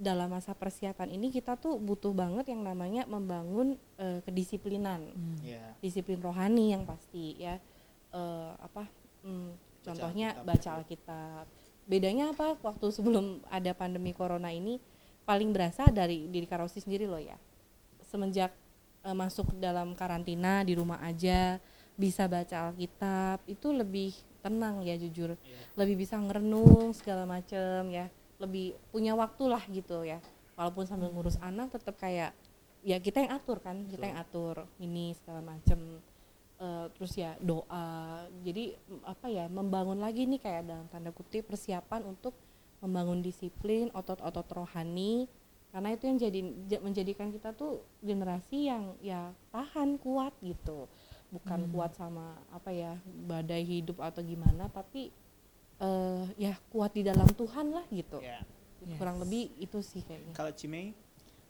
dalam 0.00 0.32
masa 0.32 0.56
persiapan 0.56 1.12
ini 1.12 1.28
kita 1.28 1.60
tuh 1.60 1.76
butuh 1.76 2.16
banget 2.16 2.48
yang 2.48 2.64
namanya 2.64 3.04
membangun 3.04 3.76
eh, 4.00 4.24
kedisiplinan, 4.24 5.12
ya 5.44 5.60
disiplin 5.84 6.16
rohani 6.24 6.72
yang 6.72 6.88
pasti 6.88 7.36
ya. 7.36 7.60
Eh, 8.10 8.52
apa? 8.56 8.88
hmm, 9.20 9.84
contohnya 9.84 10.32
Alkitab. 10.32 10.48
baca 10.48 10.68
Alkitab. 10.80 11.44
Bedanya 11.84 12.32
apa? 12.32 12.56
Waktu 12.64 12.88
sebelum 12.96 13.44
ada 13.52 13.76
pandemi 13.76 14.16
corona 14.16 14.48
ini 14.48 14.80
paling 15.28 15.52
berasa 15.52 15.84
dari 15.92 16.32
diri 16.32 16.48
Karosi 16.48 16.80
sendiri 16.80 17.04
loh 17.04 17.20
ya. 17.20 17.36
Semenjak 18.08 18.56
eh, 19.04 19.12
masuk 19.12 19.52
dalam 19.60 19.92
karantina 19.92 20.64
di 20.64 20.80
rumah 20.80 21.04
aja 21.04 21.60
bisa 22.00 22.24
baca 22.24 22.72
Alkitab 22.72 23.44
itu 23.44 23.68
lebih 23.68 24.16
tenang 24.40 24.80
ya 24.80 24.96
jujur 24.96 25.36
lebih 25.76 26.00
bisa 26.00 26.16
ngerenung 26.16 26.96
segala 26.96 27.28
macem 27.28 27.92
ya 27.92 28.08
lebih 28.40 28.74
punya 28.88 29.12
waktu 29.12 29.44
lah 29.46 29.62
gitu 29.68 30.02
ya. 30.02 30.18
Walaupun 30.56 30.88
sambil 30.88 31.12
ngurus 31.12 31.36
anak 31.44 31.70
tetap 31.76 32.00
kayak 32.00 32.32
ya 32.80 32.96
kita 32.96 33.20
yang 33.28 33.36
atur 33.36 33.60
kan 33.60 33.84
kita 33.84 34.08
yang 34.08 34.18
atur 34.18 34.64
ini 34.80 35.12
segala 35.20 35.44
macem. 35.44 36.00
Eh, 36.60 36.86
terus 36.92 37.12
ya 37.16 37.36
doa. 37.40 38.28
Jadi 38.44 38.76
apa 39.08 39.32
ya 39.32 39.48
membangun 39.48 40.00
lagi 40.00 40.28
nih 40.28 40.40
kayak 40.40 40.68
dalam 40.68 40.86
tanda 40.92 41.08
kutip 41.08 41.48
persiapan 41.48 42.04
untuk 42.04 42.36
membangun 42.84 43.20
disiplin 43.20 43.88
otot-otot 43.92 44.44
rohani. 44.52 45.24
Karena 45.70 45.94
itu 45.94 46.04
yang 46.10 46.18
jadi 46.18 46.40
ja- 46.68 46.82
menjadikan 46.82 47.30
kita 47.32 47.54
tuh 47.56 47.80
generasi 48.04 48.68
yang 48.68 48.92
ya 49.00 49.32
tahan 49.54 49.96
kuat 50.00 50.36
gitu. 50.44 50.84
Bukan 51.30 51.70
kuat 51.72 51.96
sama 51.96 52.36
apa 52.52 52.74
ya 52.74 52.98
badai 53.06 53.62
hidup 53.62 54.02
atau 54.02 54.20
gimana 54.20 54.66
tapi 54.68 55.14
eh 55.80 56.24
ya 56.36 56.52
kuat 56.68 56.92
di 56.92 57.02
dalam 57.02 57.26
Tuhan 57.28 57.72
lah 57.72 57.84
gitu 57.90 58.20
Ya. 58.80 58.96
kurang 58.96 59.20
lebih 59.20 59.52
itu 59.60 59.76
sih 59.84 60.00
kayaknya 60.00 60.32
Kalau 60.32 60.52
Cimei, 60.56 60.96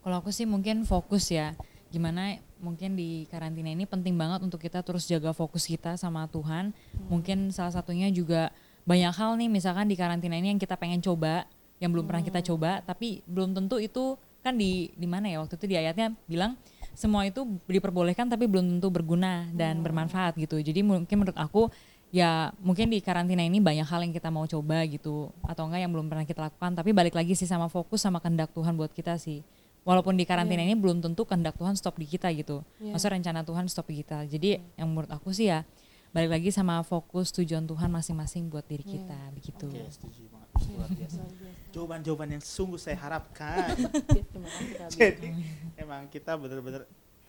Kalau 0.03 0.17
aku 0.19 0.35
sih 0.35 0.51
mungkin 0.51 0.83
fokus 0.83 1.31
ya. 1.31 1.55
Gimana 1.91 2.39
mungkin 2.59 2.99
di 2.99 3.27
karantina 3.31 3.71
ini 3.71 3.87
penting 3.87 4.15
banget 4.19 4.43
untuk 4.43 4.59
kita 4.59 4.83
terus 4.83 5.07
jaga 5.07 5.31
fokus 5.31 5.67
kita 5.67 5.95
sama 5.95 6.27
Tuhan. 6.27 6.75
Mungkin 7.07 7.55
salah 7.55 7.71
satunya 7.71 8.11
juga 8.11 8.51
banyak 8.83 9.15
hal 9.15 9.39
nih 9.39 9.47
misalkan 9.47 9.87
di 9.87 9.95
karantina 9.95 10.35
ini 10.39 10.55
yang 10.55 10.59
kita 10.59 10.75
pengen 10.75 10.99
coba, 10.99 11.47
yang 11.79 11.95
belum 11.95 12.07
pernah 12.11 12.23
kita 12.25 12.41
coba, 12.43 12.83
tapi 12.83 13.23
belum 13.31 13.55
tentu 13.55 13.79
itu 13.79 14.19
kan 14.41 14.57
di 14.57 14.89
di 14.97 15.05
mana 15.05 15.29
ya 15.29 15.39
waktu 15.45 15.55
itu 15.55 15.67
di 15.69 15.77
ayatnya 15.77 16.17
bilang 16.25 16.57
semua 16.97 17.29
itu 17.29 17.45
diperbolehkan 17.69 18.27
tapi 18.27 18.49
belum 18.49 18.79
tentu 18.81 18.89
berguna 18.91 19.47
dan 19.53 19.85
bermanfaat 19.85 20.35
gitu. 20.41 20.59
Jadi 20.59 20.81
mungkin 20.83 21.15
menurut 21.23 21.37
aku 21.37 21.69
ya 22.11 22.51
mungkin 22.59 22.91
di 22.91 22.99
karantina 22.99 23.47
ini 23.47 23.63
banyak 23.63 23.87
hal 23.87 24.03
yang 24.03 24.11
kita 24.11 24.29
mau 24.35 24.43
coba 24.45 24.83
gitu 24.87 25.31
atau 25.47 25.71
enggak 25.71 25.81
yang 25.87 25.93
belum 25.95 26.07
pernah 26.11 26.27
kita 26.27 26.51
lakukan. 26.51 26.75
Tapi 26.75 26.91
balik 26.91 27.15
lagi 27.15 27.39
sih 27.39 27.47
sama 27.47 27.71
fokus 27.71 28.03
sama 28.03 28.19
kehendak 28.19 28.51
Tuhan 28.51 28.75
buat 28.75 28.91
kita 28.91 29.17
sih. 29.17 29.47
Walaupun 29.81 30.13
di 30.19 30.29
karantina 30.29 30.61
ini 30.61 30.77
belum 30.77 31.01
tentu 31.01 31.25
kehendak 31.25 31.57
Tuhan 31.57 31.73
stop 31.73 31.97
di 31.97 32.05
kita 32.05 32.29
gitu. 32.37 32.61
Iya. 32.83 32.93
maksudnya 32.93 33.17
rencana 33.17 33.41
Tuhan 33.47 33.65
stop 33.71 33.87
di 33.89 34.05
kita. 34.05 34.27
Jadi 34.29 34.61
yang 34.77 34.93
menurut 34.93 35.09
aku 35.09 35.33
sih 35.33 35.49
ya 35.49 35.65
balik 36.11 36.35
lagi 36.35 36.51
sama 36.51 36.83
fokus 36.83 37.31
tujuan 37.31 37.65
Tuhan 37.65 37.89
masing-masing 37.89 38.51
buat 38.51 38.67
diri 38.67 38.83
kita 38.83 39.19
begitu. 39.33 39.71
Oke, 39.71 39.87
setuju 39.89 40.23
banget. 40.29 40.49
Luar 40.75 40.91
biasa. 40.91 41.23
Jawaban-jawaban 41.71 42.29
yang 42.35 42.43
sungguh 42.43 42.77
saya 42.83 42.99
harapkan. 42.99 43.79
Jadi 44.93 45.31
emang 45.79 46.11
kita 46.11 46.35
bener-bener 46.35 46.85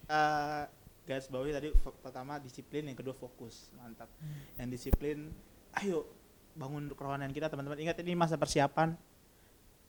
eh 0.10 0.81
garis 1.08 1.28
bawahi 1.28 1.52
tadi 1.54 1.68
pertama 2.02 2.38
disiplin, 2.38 2.88
yang 2.88 2.98
kedua 2.98 3.16
fokus. 3.16 3.70
Mantap. 3.78 4.10
Yang 4.56 4.70
disiplin, 4.78 5.34
ayo 5.82 6.06
bangun 6.56 6.92
kerohanian 6.92 7.32
kita 7.32 7.48
teman-teman. 7.48 7.80
Ingat 7.80 8.00
ini 8.04 8.14
masa 8.16 8.36
persiapan. 8.36 8.96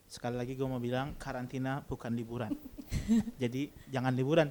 Sekali 0.07 0.37
lagi 0.37 0.53
gue 0.53 0.69
mau 0.69 0.83
bilang 0.83 1.17
karantina 1.17 1.81
bukan 1.89 2.13
liburan. 2.13 2.53
Jadi 3.43 3.73
jangan 3.89 4.13
liburan. 4.13 4.49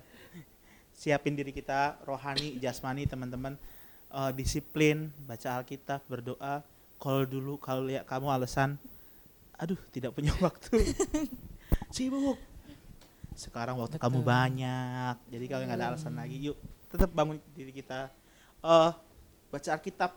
Siapin 0.92 1.38
diri 1.38 1.54
kita 1.54 2.02
rohani, 2.06 2.58
jasmani 2.58 3.06
teman-teman. 3.06 3.58
Eh, 4.12 4.32
disiplin, 4.36 5.08
baca 5.24 5.64
Alkitab, 5.64 6.04
berdoa. 6.12 6.60
Kalau 7.00 7.24
dulu 7.24 7.56
kalau 7.58 7.88
lihat 7.88 8.04
kamu 8.04 8.28
alasan, 8.28 8.76
aduh 9.56 9.80
tidak 9.90 10.12
punya 10.12 10.36
waktu, 10.46 10.84
sibuk. 11.96 12.38
Sekarang 13.34 13.80
waktu 13.80 13.96
kamu 13.96 14.22
Betul. 14.22 14.30
banyak, 14.30 15.16
jadi 15.32 15.46
kalau 15.48 15.64
nggak 15.66 15.80
ada 15.80 15.88
alasan 15.96 16.16
lagi, 16.20 16.38
yuk 16.52 16.58
tetap 16.92 17.10
bangun 17.16 17.40
diri 17.56 17.72
kita. 17.72 18.12
Eh 18.62 18.92
baca 19.52 19.70
Alkitab 19.76 20.12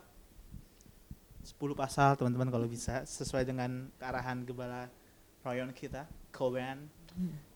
10 1.45 1.77
pasal 1.77 2.17
teman-teman 2.17 2.49
kalau 2.49 2.65
bisa 2.65 3.05
sesuai 3.05 3.45
dengan 3.45 3.87
kearahan 4.01 4.41
gembala 4.43 4.89
Royon 5.45 5.69
kita, 5.71 6.09
Kowen. 6.33 6.89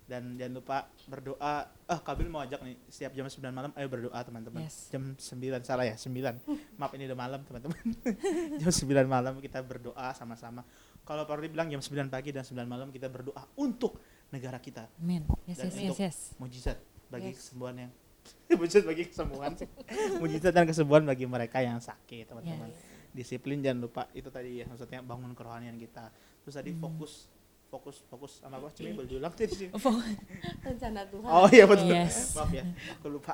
Dan 0.09 0.41
jangan 0.41 0.53
lupa 0.57 0.77
berdoa. 1.05 1.69
Ah, 1.85 1.99
Kabil 2.01 2.25
mau 2.25 2.41
ajak 2.41 2.65
nih 2.65 2.77
setiap 2.89 3.13
jam 3.13 3.29
9 3.29 3.53
malam 3.53 3.69
ayo 3.77 3.85
berdoa 3.85 4.17
teman-teman. 4.25 4.65
Yes. 4.65 4.89
Jam 4.89 5.13
9 5.13 5.61
salah 5.61 5.85
ya, 5.85 5.93
9. 5.93 6.09
Maaf 6.81 6.97
ini 6.97 7.05
udah 7.05 7.17
malam 7.17 7.41
teman-teman. 7.45 7.77
jam 8.61 8.71
9 8.73 9.05
malam 9.05 9.37
kita 9.37 9.61
berdoa 9.61 10.09
sama-sama. 10.17 10.65
Kalau 11.05 11.29
Parodi 11.29 11.53
bilang 11.53 11.69
jam 11.69 11.81
9 11.81 12.09
pagi 12.09 12.33
dan 12.33 12.41
9 12.41 12.57
malam 12.65 12.89
kita 12.89 13.05
berdoa 13.05 13.45
untuk 13.57 14.01
negara 14.29 14.57
kita. 14.57 14.85
amin 14.95 15.25
yes 15.43 15.57
Dan 15.57 15.65
yes 15.65 15.73
yes, 15.73 15.83
untuk 15.83 15.99
yes. 15.99 16.17
Mujizat 16.37 16.77
bagi 17.07 17.33
Yes. 17.33 17.37
kesembuhan 17.41 17.75
yang 17.79 17.91
mujizat 18.59 18.83
bagi 18.85 19.03
kesembuhan 19.05 19.51
sih. 19.55 19.67
mujizat 20.21 20.53
dan 20.53 20.65
kesembuhan 20.65 21.03
bagi 21.03 21.25
mereka 21.25 21.59
yang 21.59 21.77
sakit 21.77 22.29
teman-teman. 22.29 22.69
Disiplin 23.09 23.57
jangan 23.59 23.81
lupa 23.81 24.05
itu 24.13 24.29
tadi 24.29 24.61
ya 24.61 24.69
maksudnya 24.69 25.01
bangun 25.01 25.33
kerohanian 25.33 25.73
kita. 25.75 26.13
Terus 26.41 26.55
tadi 26.55 26.71
fokus 26.73 27.25
fokus 27.69 28.01
fokus 28.05 28.41
sama 28.41 28.57
apa 28.57 28.69
Cimi 28.69 28.93
boleh 28.93 29.05
diulang 29.05 29.29
tadi 29.29 29.49
sih. 29.49 29.69
rencana 30.65 31.05
Tuhan 31.05 31.29
Oh 31.29 31.49
iya 31.49 31.65
betul. 31.65 31.89
Yes. 31.89 32.33
Maaf 32.33 32.49
ya, 32.49 32.65
aku 32.97 33.07
lupa. 33.09 33.33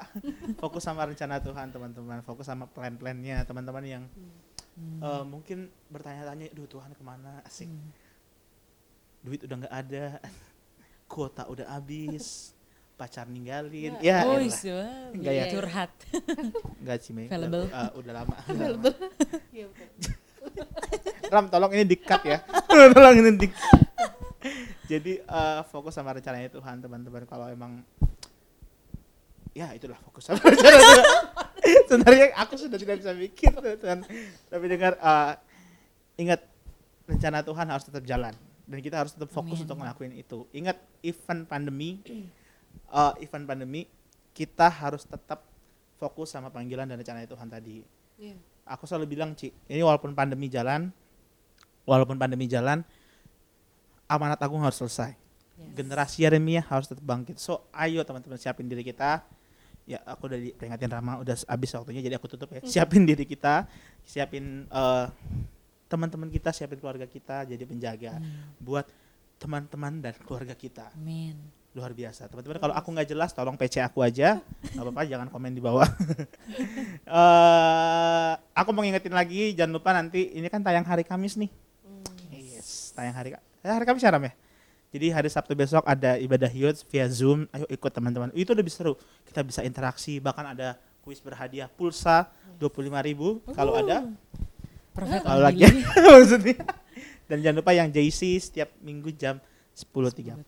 Fokus 0.56 0.84
sama 0.84 1.04
rencana 1.04 1.40
Tuhan 1.40 1.72
teman-teman. 1.72 2.24
Fokus 2.24 2.48
sama 2.48 2.68
plan-plannya 2.68 3.44
teman-teman 3.44 3.84
yang 3.84 4.04
eh, 4.78 5.24
mungkin 5.24 5.72
bertanya-tanya, 5.88 6.52
duh 6.52 6.68
Tuhan 6.68 6.92
ke 6.92 7.00
mana? 7.00 7.40
Asik. 7.44 7.68
Duit 9.24 9.40
udah 9.42 9.56
nggak 9.58 9.72
ada, 9.74 10.20
kuota 11.16 11.48
udah 11.48 11.72
habis, 11.72 12.52
pacar 13.00 13.24
ninggalin. 13.32 13.96
Ya, 14.04 14.28
oh, 14.28 14.36
elah. 14.36 14.52
iya. 14.52 14.84
Enggak 15.16 15.32
ya? 15.32 15.46
curhat 15.48 15.92
nggak 16.84 16.98
sih 17.00 17.16
Mei. 17.16 17.32
Available. 17.32 17.72
Udah, 17.72 17.88
eh, 17.88 17.90
udah 17.96 18.12
lama. 18.12 18.36
Iya, 18.52 18.68
betul. 18.76 18.96
Ram, 21.34 21.46
tolong 21.48 21.72
ini 21.72 21.84
di-cut 21.88 22.22
ya. 22.28 22.44
tolong 22.96 23.16
ini 23.24 23.32
di 23.40 23.48
Jadi 24.92 25.24
eh, 25.24 25.60
fokus 25.72 25.96
sama 25.96 26.12
rencananya 26.12 26.52
Tuhan 26.52 26.84
teman-teman. 26.84 27.24
Kalau 27.24 27.48
emang 27.48 27.80
ya 29.56 29.72
itulah 29.72 29.96
fokus 30.04 30.28
sama 30.28 30.44
rencana 30.44 30.78
Tuhan. 30.84 31.06
Sebenarnya 31.88 32.26
aku 32.36 32.60
sudah 32.60 32.76
tidak 32.76 33.00
bisa 33.00 33.16
mikir 33.16 33.56
Tuhan. 33.56 34.04
Tapi 34.52 34.66
dengar 34.68 35.00
eh, 35.00 35.32
ingat 36.20 36.44
rencana 37.08 37.40
Tuhan 37.40 37.68
harus 37.72 37.88
tetap 37.88 38.04
jalan 38.04 38.36
dan 38.66 38.78
kita 38.82 38.96
harus 39.06 39.14
tetap 39.14 39.30
fokus 39.30 39.62
Amin. 39.62 39.66
untuk 39.70 39.78
ngelakuin 39.82 40.14
itu. 40.18 40.40
Ingat 40.54 40.78
event 41.06 41.46
pandemi 41.46 42.02
eh, 42.06 43.14
event 43.26 43.46
pandemi 43.46 43.86
kita 44.36 44.68
harus 44.68 45.06
tetap 45.08 45.46
fokus 45.96 46.34
sama 46.36 46.52
panggilan 46.52 46.84
dan 46.90 47.00
rencana 47.00 47.24
Tuhan 47.24 47.48
tadi 47.48 47.80
Iya. 48.16 48.36
aku 48.64 48.88
selalu 48.88 49.12
bilang 49.12 49.36
Ci, 49.36 49.52
ini 49.68 49.84
walaupun 49.84 50.16
pandemi 50.16 50.48
jalan, 50.48 50.88
walaupun 51.84 52.16
pandemi 52.16 52.48
jalan, 52.48 52.80
amanat 54.08 54.40
agung 54.40 54.64
harus 54.64 54.80
selesai. 54.80 55.12
Yes. 55.56 55.72
Generasi 55.76 56.24
Yeremia 56.24 56.64
harus 56.64 56.88
tetap 56.88 57.04
bangkit. 57.04 57.40
So, 57.40 57.68
ayo 57.76 58.04
teman-teman 58.08 58.40
siapin 58.40 58.68
diri 58.72 58.84
kita. 58.88 59.24
Ya, 59.86 60.02
aku 60.08 60.32
udah 60.32 60.40
diperingatin 60.40 60.90
Rama, 60.90 61.22
udah 61.22 61.36
habis 61.46 61.70
waktunya, 61.76 62.02
jadi 62.02 62.16
aku 62.18 62.26
tutup 62.32 62.50
ya. 62.56 62.64
Siapin 62.66 63.04
diri 63.06 63.28
kita, 63.28 63.70
siapin 64.02 64.66
eh, 64.66 65.06
teman-teman 65.86 66.30
kita, 66.30 66.50
siapin 66.50 66.82
keluarga 66.82 67.06
kita, 67.06 67.46
jadi 67.46 67.64
penjaga 67.64 68.18
buat 68.58 68.86
teman-teman 69.38 70.02
dan 70.02 70.14
keluarga 70.24 70.56
kita. 70.56 70.90
amin 70.96 71.38
Luar 71.76 71.92
biasa. 71.92 72.32
Teman-teman, 72.32 72.56
kalau 72.56 72.72
aku 72.72 72.88
nggak 72.88 73.08
jelas, 73.12 73.36
tolong 73.36 73.60
PC 73.60 73.84
aku 73.84 74.00
aja. 74.00 74.40
Nggak 74.72 74.84
apa-apa, 74.88 75.02
jangan 75.12 75.28
komen 75.28 75.52
di 75.52 75.62
bawah. 75.64 75.88
Eh, 77.06 78.34
aku 78.58 78.74
mau 78.74 78.82
ngingetin 78.82 79.14
lagi, 79.14 79.54
jangan 79.54 79.78
lupa 79.78 79.94
nanti 79.94 80.34
ini 80.34 80.50
kan 80.50 80.66
tayang 80.66 80.82
hari 80.82 81.06
Kamis 81.06 81.38
nih. 81.38 81.54
Yes, 82.34 82.98
tayang 82.98 83.14
hari 83.14 83.38
eh, 83.38 83.70
hari 83.70 83.86
Kamis 83.86 84.02
ya 84.02 84.10
Ram 84.10 84.26
ya? 84.26 84.34
Jadi 84.90 85.12
hari 85.14 85.30
Sabtu 85.30 85.54
besok 85.54 85.86
ada 85.86 86.18
ibadah 86.18 86.50
youth 86.50 86.82
via 86.90 87.06
Zoom. 87.12 87.46
Ayo 87.54 87.70
ikut 87.70 87.92
teman-teman. 87.94 88.34
Itu 88.34 88.58
lebih 88.58 88.74
seru. 88.74 88.98
Kita 89.28 89.46
bisa 89.46 89.62
interaksi, 89.62 90.18
bahkan 90.18 90.50
ada 90.50 90.82
kuis 91.06 91.22
berhadiah 91.22 91.70
pulsa 91.70 92.32
25.000 92.58 93.54
kalau 93.54 93.78
ada. 93.78 94.10
Prophet 94.96 95.22
Kalau 95.22 95.44
lagi 95.44 95.68
maksudnya. 96.16 96.56
Dan 97.28 97.44
jangan 97.44 97.58
lupa 97.60 97.72
yang 97.76 97.92
JC 97.92 98.40
setiap 98.40 98.72
minggu 98.80 99.12
jam 99.12 99.42
10.30. 99.76 100.46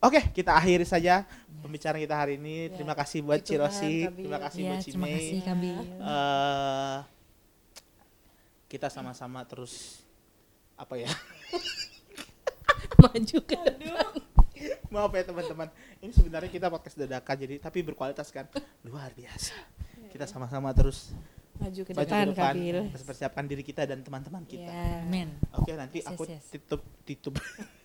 Oke, 0.00 0.20
kita 0.32 0.56
akhiri 0.56 0.82
saja 0.82 1.28
pembicaraan 1.60 2.00
kita 2.00 2.16
hari 2.16 2.40
ini. 2.40 2.72
Terima 2.72 2.96
kasih 2.96 3.20
buat 3.20 3.38
Cirosi, 3.38 4.08
Bil. 4.08 4.26
terima 4.26 4.40
kasih 4.40 4.60
Ya, 4.64 4.68
buat 4.72 4.80
terima 4.80 5.06
Cimei. 5.06 5.14
kasih 5.14 5.38
Kabi. 5.44 5.68
Eh, 6.00 6.98
kita 8.66 8.88
sama-sama 8.88 9.44
terus 9.44 10.00
apa 10.74 10.96
ya? 10.96 11.12
maju 13.00 13.36
ke 13.44 13.56
depan 13.78 14.08
Maaf 14.92 15.12
ya 15.12 15.22
teman-teman. 15.22 15.68
Ini 16.00 16.12
sebenarnya 16.12 16.50
kita 16.50 16.66
podcast 16.66 16.96
dadakan 16.96 17.36
jadi 17.36 17.54
tapi 17.60 17.84
berkualitas 17.84 18.32
kan. 18.32 18.48
Luar 18.82 19.12
biasa. 19.12 19.54
Kita 20.08 20.24
sama-sama 20.24 20.72
terus 20.72 21.12
maju 21.60 21.80
ke 21.82 21.92
maju 21.92 22.02
depan 22.02 22.24
ke 22.24 22.32
depan, 22.32 22.54
Kabil 22.56 22.76
persiapkan 23.02 23.44
diri 23.44 23.62
kita 23.62 23.82
dan 23.84 24.00
teman-teman 24.00 24.42
kita. 24.44 24.64
ya 24.66 25.04
amin 25.04 25.28
Oke, 25.52 25.72
nanti 25.74 26.00
Yes, 26.00 26.08
aku 26.08 26.22
yes, 26.24 26.44
tutup 26.50 26.80
tutup 27.04 27.34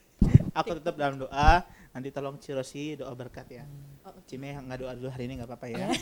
aku 0.58 0.70
tetap 0.74 0.96
dalam 0.96 1.20
doa. 1.20 1.52
Nanti 1.92 2.08
tolong 2.10 2.36
Cirosi 2.38 2.96
doa 2.96 3.12
berkat 3.12 3.48
ya. 3.50 3.64
Oh, 4.04 4.12
oke 4.12 4.24
Cime 4.26 4.52
nggak 4.54 4.80
doa 4.80 4.92
dulu 4.94 5.08
hari 5.08 5.28
ini 5.28 5.40
nggak 5.40 5.48
apa-apa 5.48 5.68
ya. 5.70 5.88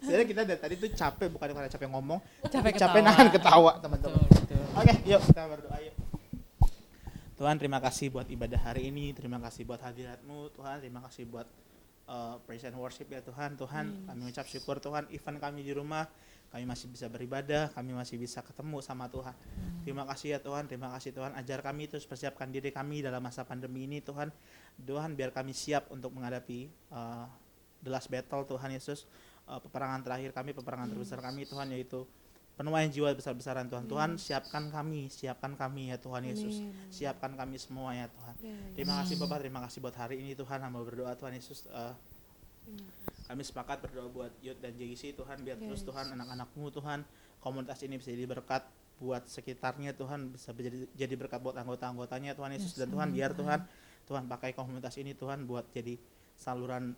Sebenarnya 0.00 0.26
kita 0.26 0.42
dari 0.44 0.60
tadi 0.60 0.74
tuh 0.76 0.90
capek 0.92 1.28
bukan 1.32 1.48
karena 1.50 1.70
capek 1.70 1.88
ngomong, 1.90 2.18
Capek 2.46 2.72
capek 2.76 3.00
ketawa. 3.00 3.08
nahan 3.08 3.26
ketawa 3.30 3.72
teman-teman. 3.80 4.22
Oke, 4.74 4.92
yuk 5.06 5.20
kita 5.22 5.42
berdoa 5.46 5.78
yuk. 5.80 5.93
Tuhan 7.34 7.58
terima 7.58 7.82
kasih 7.82 8.14
buat 8.14 8.30
ibadah 8.30 8.62
hari 8.62 8.94
ini, 8.94 9.10
terima 9.10 9.42
kasih 9.42 9.66
buat 9.66 9.82
hadiratmu, 9.82 10.54
Tuhan. 10.54 10.78
Terima 10.78 11.02
kasih 11.02 11.26
buat 11.26 11.50
uh, 12.06 12.38
praise 12.46 12.62
and 12.62 12.78
worship 12.78 13.10
ya 13.10 13.18
Tuhan. 13.26 13.58
Tuhan 13.58 14.06
kami 14.06 14.30
ucap 14.30 14.46
syukur 14.46 14.78
Tuhan, 14.78 15.10
even 15.10 15.42
kami 15.42 15.66
di 15.66 15.74
rumah, 15.74 16.06
kami 16.54 16.62
masih 16.62 16.86
bisa 16.86 17.10
beribadah, 17.10 17.74
kami 17.74 17.90
masih 17.90 18.22
bisa 18.22 18.38
ketemu 18.38 18.78
sama 18.86 19.10
Tuhan. 19.10 19.34
Terima 19.82 20.06
kasih 20.06 20.38
ya 20.38 20.40
Tuhan, 20.40 20.70
terima 20.70 20.94
kasih 20.94 21.10
Tuhan, 21.10 21.34
ajar 21.34 21.58
kami 21.58 21.90
terus 21.90 22.06
persiapkan 22.06 22.46
diri 22.54 22.70
kami 22.70 23.02
dalam 23.02 23.18
masa 23.18 23.42
pandemi 23.42 23.82
ini 23.82 23.98
Tuhan. 23.98 24.30
Tuhan 24.78 25.18
biar 25.18 25.34
kami 25.34 25.50
siap 25.50 25.90
untuk 25.90 26.14
menghadapi 26.14 26.70
uh, 26.94 27.26
the 27.82 27.90
last 27.90 28.14
battle 28.14 28.46
Tuhan 28.46 28.70
Yesus, 28.78 29.10
uh, 29.50 29.58
peperangan 29.58 30.06
terakhir 30.06 30.30
kami, 30.30 30.54
peperangan 30.54 30.86
terbesar 30.86 31.18
kami 31.18 31.50
Tuhan 31.50 31.66
yaitu 31.74 32.06
penuaian 32.54 32.86
jiwa 32.86 33.10
besar-besaran 33.14 33.66
Tuhan. 33.66 33.84
Tuhan 33.90 34.10
siapkan 34.14 34.70
kami, 34.70 35.10
siapkan 35.10 35.58
kami 35.58 35.90
ya 35.90 35.98
Tuhan 35.98 36.22
Yesus. 36.22 36.62
Siapkan 36.90 37.34
kami 37.34 37.58
semua 37.58 37.94
ya 37.94 38.06
Tuhan. 38.06 38.34
Terima 38.78 39.02
kasih 39.02 39.14
Bapak, 39.18 39.38
terima 39.42 39.60
kasih 39.66 39.78
buat 39.82 39.96
hari 39.98 40.22
ini 40.22 40.38
Tuhan. 40.38 40.62
Hamba 40.62 40.82
berdoa 40.82 41.14
Tuhan 41.18 41.34
Yesus. 41.34 41.66
eh, 41.70 41.94
kami 43.24 43.40
sepakat 43.44 43.80
berdoa 43.84 44.08
buat 44.08 44.32
Yud 44.40 44.60
dan 44.60 44.72
JGC 44.76 45.16
Tuhan 45.16 45.40
biar 45.44 45.56
terus 45.56 45.84
Tuhan 45.84 46.12
anak-anakmu 46.12 46.68
Tuhan 46.72 47.04
komunitas 47.40 47.80
ini 47.84 48.00
bisa 48.00 48.12
jadi 48.12 48.28
berkat 48.28 48.64
buat 49.00 49.24
sekitarnya 49.26 49.96
Tuhan 49.96 50.32
bisa 50.32 50.52
jadi, 50.52 50.88
jadi 50.96 51.14
berkat 51.16 51.40
buat 51.40 51.56
anggota-anggotanya 51.56 52.36
Tuhan 52.36 52.56
Yesus 52.56 52.76
dan 52.76 52.88
Tuhan 52.92 53.12
biar 53.12 53.36
Tuhan 53.36 53.64
Tuhan 54.04 54.24
pakai 54.28 54.52
komunitas 54.52 54.96
ini 55.00 55.16
Tuhan 55.16 55.48
buat 55.48 55.64
jadi 55.72 55.96
saluran 56.36 56.92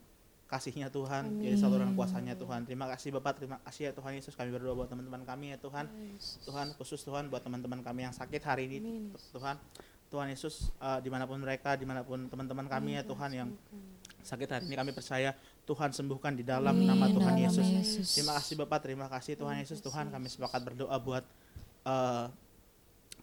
kasihnya 0.47 0.95
Tuhan 0.95 1.43
jadi 1.43 1.59
saluran 1.59 1.91
kuasanya 1.99 2.39
Tuhan. 2.39 2.63
Terima 2.63 2.87
kasih 2.87 3.11
Bapak. 3.19 3.43
Terima 3.43 3.59
kasih 3.67 3.91
ya 3.91 3.93
Tuhan 3.93 4.15
Yesus. 4.15 4.39
Kami 4.39 4.55
berdoa 4.55 4.79
buat 4.79 4.87
teman-teman 4.87 5.27
kami 5.27 5.55
ya 5.55 5.59
Tuhan. 5.59 5.91
Tuhan 6.47 6.67
khusus 6.79 7.03
Tuhan 7.03 7.27
buat 7.27 7.43
teman-teman 7.43 7.83
kami 7.83 8.07
yang 8.07 8.15
sakit 8.15 8.43
hari 8.47 8.71
ini 8.71 9.11
Tuhan. 9.35 9.59
Tuhan 10.07 10.31
Yesus 10.31 10.71
eh, 10.79 10.99
di 11.03 11.11
mana 11.11 11.27
pun 11.27 11.43
mereka 11.43 11.75
di 11.75 11.83
mana 11.83 12.07
pun 12.07 12.31
teman-teman 12.31 12.71
kami 12.71 12.95
ya 12.95 13.03
Tuhan 13.03 13.31
yang 13.35 13.51
sakit 14.23 14.47
hari 14.47 14.63
ini 14.71 14.79
kami 14.79 14.91
percaya 14.95 15.35
Tuhan 15.67 15.91
sembuhkan 15.91 16.39
di 16.39 16.47
dalam 16.47 16.79
nama 16.79 17.11
Tuhan 17.11 17.35
Yesus. 17.43 17.67
Yesus. 17.67 18.07
Terima 18.15 18.39
kasih 18.39 18.55
Bapak, 18.63 18.87
terima 18.87 19.07
kasih 19.11 19.35
Tuhan 19.35 19.59
Yesus. 19.59 19.83
Tuhan 19.83 20.15
kami 20.15 20.31
sepakat 20.31 20.63
berdoa 20.63 20.95
buat 21.03 21.27
eh, 21.83 22.27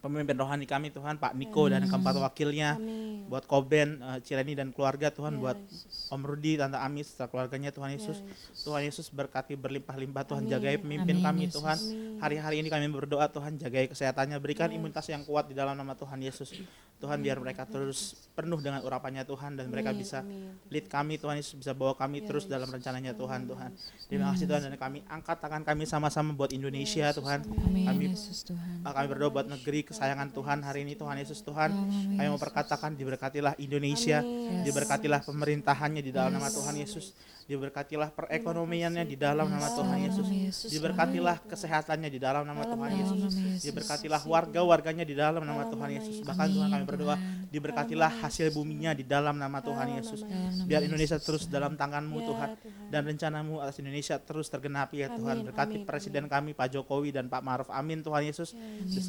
pemimpin 0.03 0.35
rohani 0.35 0.65
kami 0.65 0.91
Tuhan, 0.91 1.15
Pak 1.15 1.31
Niko 1.31 1.65
dan 1.65 1.87
keempat 1.87 2.19
wakilnya, 2.19 2.75
Amin. 2.75 3.23
buat 3.25 3.43
Koben, 3.43 3.97
eh, 3.97 4.19
Cireni 4.19 4.51
dan 4.51 4.69
keluarga 4.69 5.07
Tuhan, 5.07 5.33
Ya, 5.33 5.39
buat 5.39 5.57
Yesus. 5.57 6.11
Om 6.11 6.21
Rudi, 6.21 6.53
Tante 6.53 6.75
Amis, 6.75 7.07
serta 7.09 7.25
keluarganya 7.25 7.71
Tuhan 7.71 7.89
Yesus. 7.89 8.19
Ya, 8.19 8.27
Yesus. 8.27 8.57
Tuhan 8.61 8.81
Yesus 8.83 9.07
berkati 9.07 9.55
berlimpah-limpah 9.55 10.23
Tuhan 10.25 10.43
Amin. 10.43 10.51
jagai 10.51 10.75
pemimpin 10.77 11.15
Amin, 11.15 11.25
kami 11.25 11.41
Yesus. 11.47 11.55
Tuhan. 11.55 11.77
Amin. 11.79 12.19
Hari-hari 12.19 12.55
ini 12.57 12.67
kami 12.67 12.85
berdoa 12.89 13.25
Tuhan 13.25 13.55
jagai 13.55 13.87
kesehatannya, 13.87 14.35
berikan 14.37 14.67
Yes. 14.67 14.75
imunitas 14.75 15.05
yang 15.07 15.23
kuat 15.23 15.47
di 15.47 15.55
dalam 15.55 15.73
nama 15.73 15.93
Tuhan 15.93 16.19
Yesus. 16.19 16.51
Tuhan 16.95 17.19
biar 17.19 17.35
mereka 17.35 17.67
terus 17.67 18.15
penuh 18.31 18.55
dengan 18.57 18.79
urapannya 18.79 19.23
Tuhan 19.23 19.59
dan 19.59 19.67
mereka 19.67 19.91
Amin, 19.91 19.99
bisa 19.99 20.23
amin. 20.23 20.55
lead 20.69 20.87
kami 20.87 21.19
Tuhan 21.19 21.35
Yesus 21.35 21.51
bisa 21.53 21.71
bawa 21.71 21.91
kami 21.93 22.23
Ya, 22.23 22.27
terus 22.27 22.43
Yesus. 22.43 22.53
dalam 22.53 22.69
rencananya 22.69 23.11
Tuhan 23.11 23.43
Tuhan. 23.43 23.71
Yesus. 23.71 24.07
Terima 24.07 24.31
kasih 24.31 24.45
Tuhan 24.45 24.61
dan 24.63 24.75
kami 24.77 25.03
angkat 25.05 25.35
tangan 25.37 25.63
kami 25.63 25.83
sama-sama 25.83 26.31
buat 26.31 26.49
Indonesia 26.49 27.11
Tuhan. 27.11 27.43
amin. 27.43 27.59
Amin 27.59 27.83
Kami- 27.85 28.05
Yesus 28.09 28.47
Tuhan. 28.47 28.79
Uh, 28.81 28.93
Kami 28.93 29.07
berdoa 29.09 29.29
buat 29.29 29.47
negeri 29.49 29.83
kesayangan 29.93 30.33
Tuhan 30.33 30.59
hari 30.65 30.81
ini 30.89 30.97
Tuhan 30.97 31.15
Yesus 31.21 31.45
Tuhan. 31.45 31.69
Amin, 31.69 32.17
Kami 32.17 32.27
mau 32.33 32.41
perkatakan 32.41 32.97
diberkatilah 32.97 33.53
Indonesia, 33.61 34.25
diberkatilah 34.65 35.21
pemerintahannya 35.21 36.01
di 36.01 36.09
dalam 36.09 36.33
nama. 36.33 36.49
Tuhan 36.49 36.73
Yesus. 36.75 37.13
Diberkatilah 37.43 38.09
perekonomiannya 38.15 39.03
di 39.03 39.15
dalam 39.19 39.51
nama. 39.51 39.67
Tuhan 39.73 39.99
Yesus. 40.05 40.27
Diberkatilah 40.69 41.43
kesehatannya 41.45 42.09
di 42.09 42.19
dalam 42.21 42.43
nama 42.47 42.63
Tuhan 42.63 42.91
Yesus. 42.93 43.31
Diberkatilah 43.63 44.21
warga-warganya 44.23 45.03
di 45.03 45.15
dalam 45.17 45.43
nama 45.43 45.67
Tuhan 45.67 45.89
Yesus. 45.93 46.23
Bahkan 46.23 46.47
Tuhan 46.53 46.67
kami 46.71 46.85
berdoa 46.85 47.15
diberkatilah 47.53 48.25
hasil 48.25 48.49
buminya 48.53 48.97
di 48.97 49.05
dalam 49.05 49.37
nama 49.37 49.61
Tuhan 49.61 49.97
Yesus. 49.99 50.25
Biar 50.65 50.85
Indonesia 50.85 51.17
terus 51.17 51.45
dalam 51.49 51.75
tanganmu 51.75 52.15
Ya, 52.23 52.29
Tuhan. 52.29 52.49
Dan 52.93 53.01
rencanamu 53.09 53.59
atas 53.59 53.81
Indonesia 53.81 54.15
terus 54.21 54.47
tergenapi 54.47 55.03
ya 55.03 55.09
Tuhan. 55.11 55.43
Berkati 55.43 55.81
Presiden 55.83 56.29
kami 56.29 56.53
Pak 56.53 56.77
Jokowi 56.77 57.09
dan 57.09 57.27
Pak 57.27 57.41
Maruf 57.41 57.69
Amin 57.73 57.99
Tuhan 58.05 58.23
Yesus. 58.23 58.53
Ya, 58.53 59.01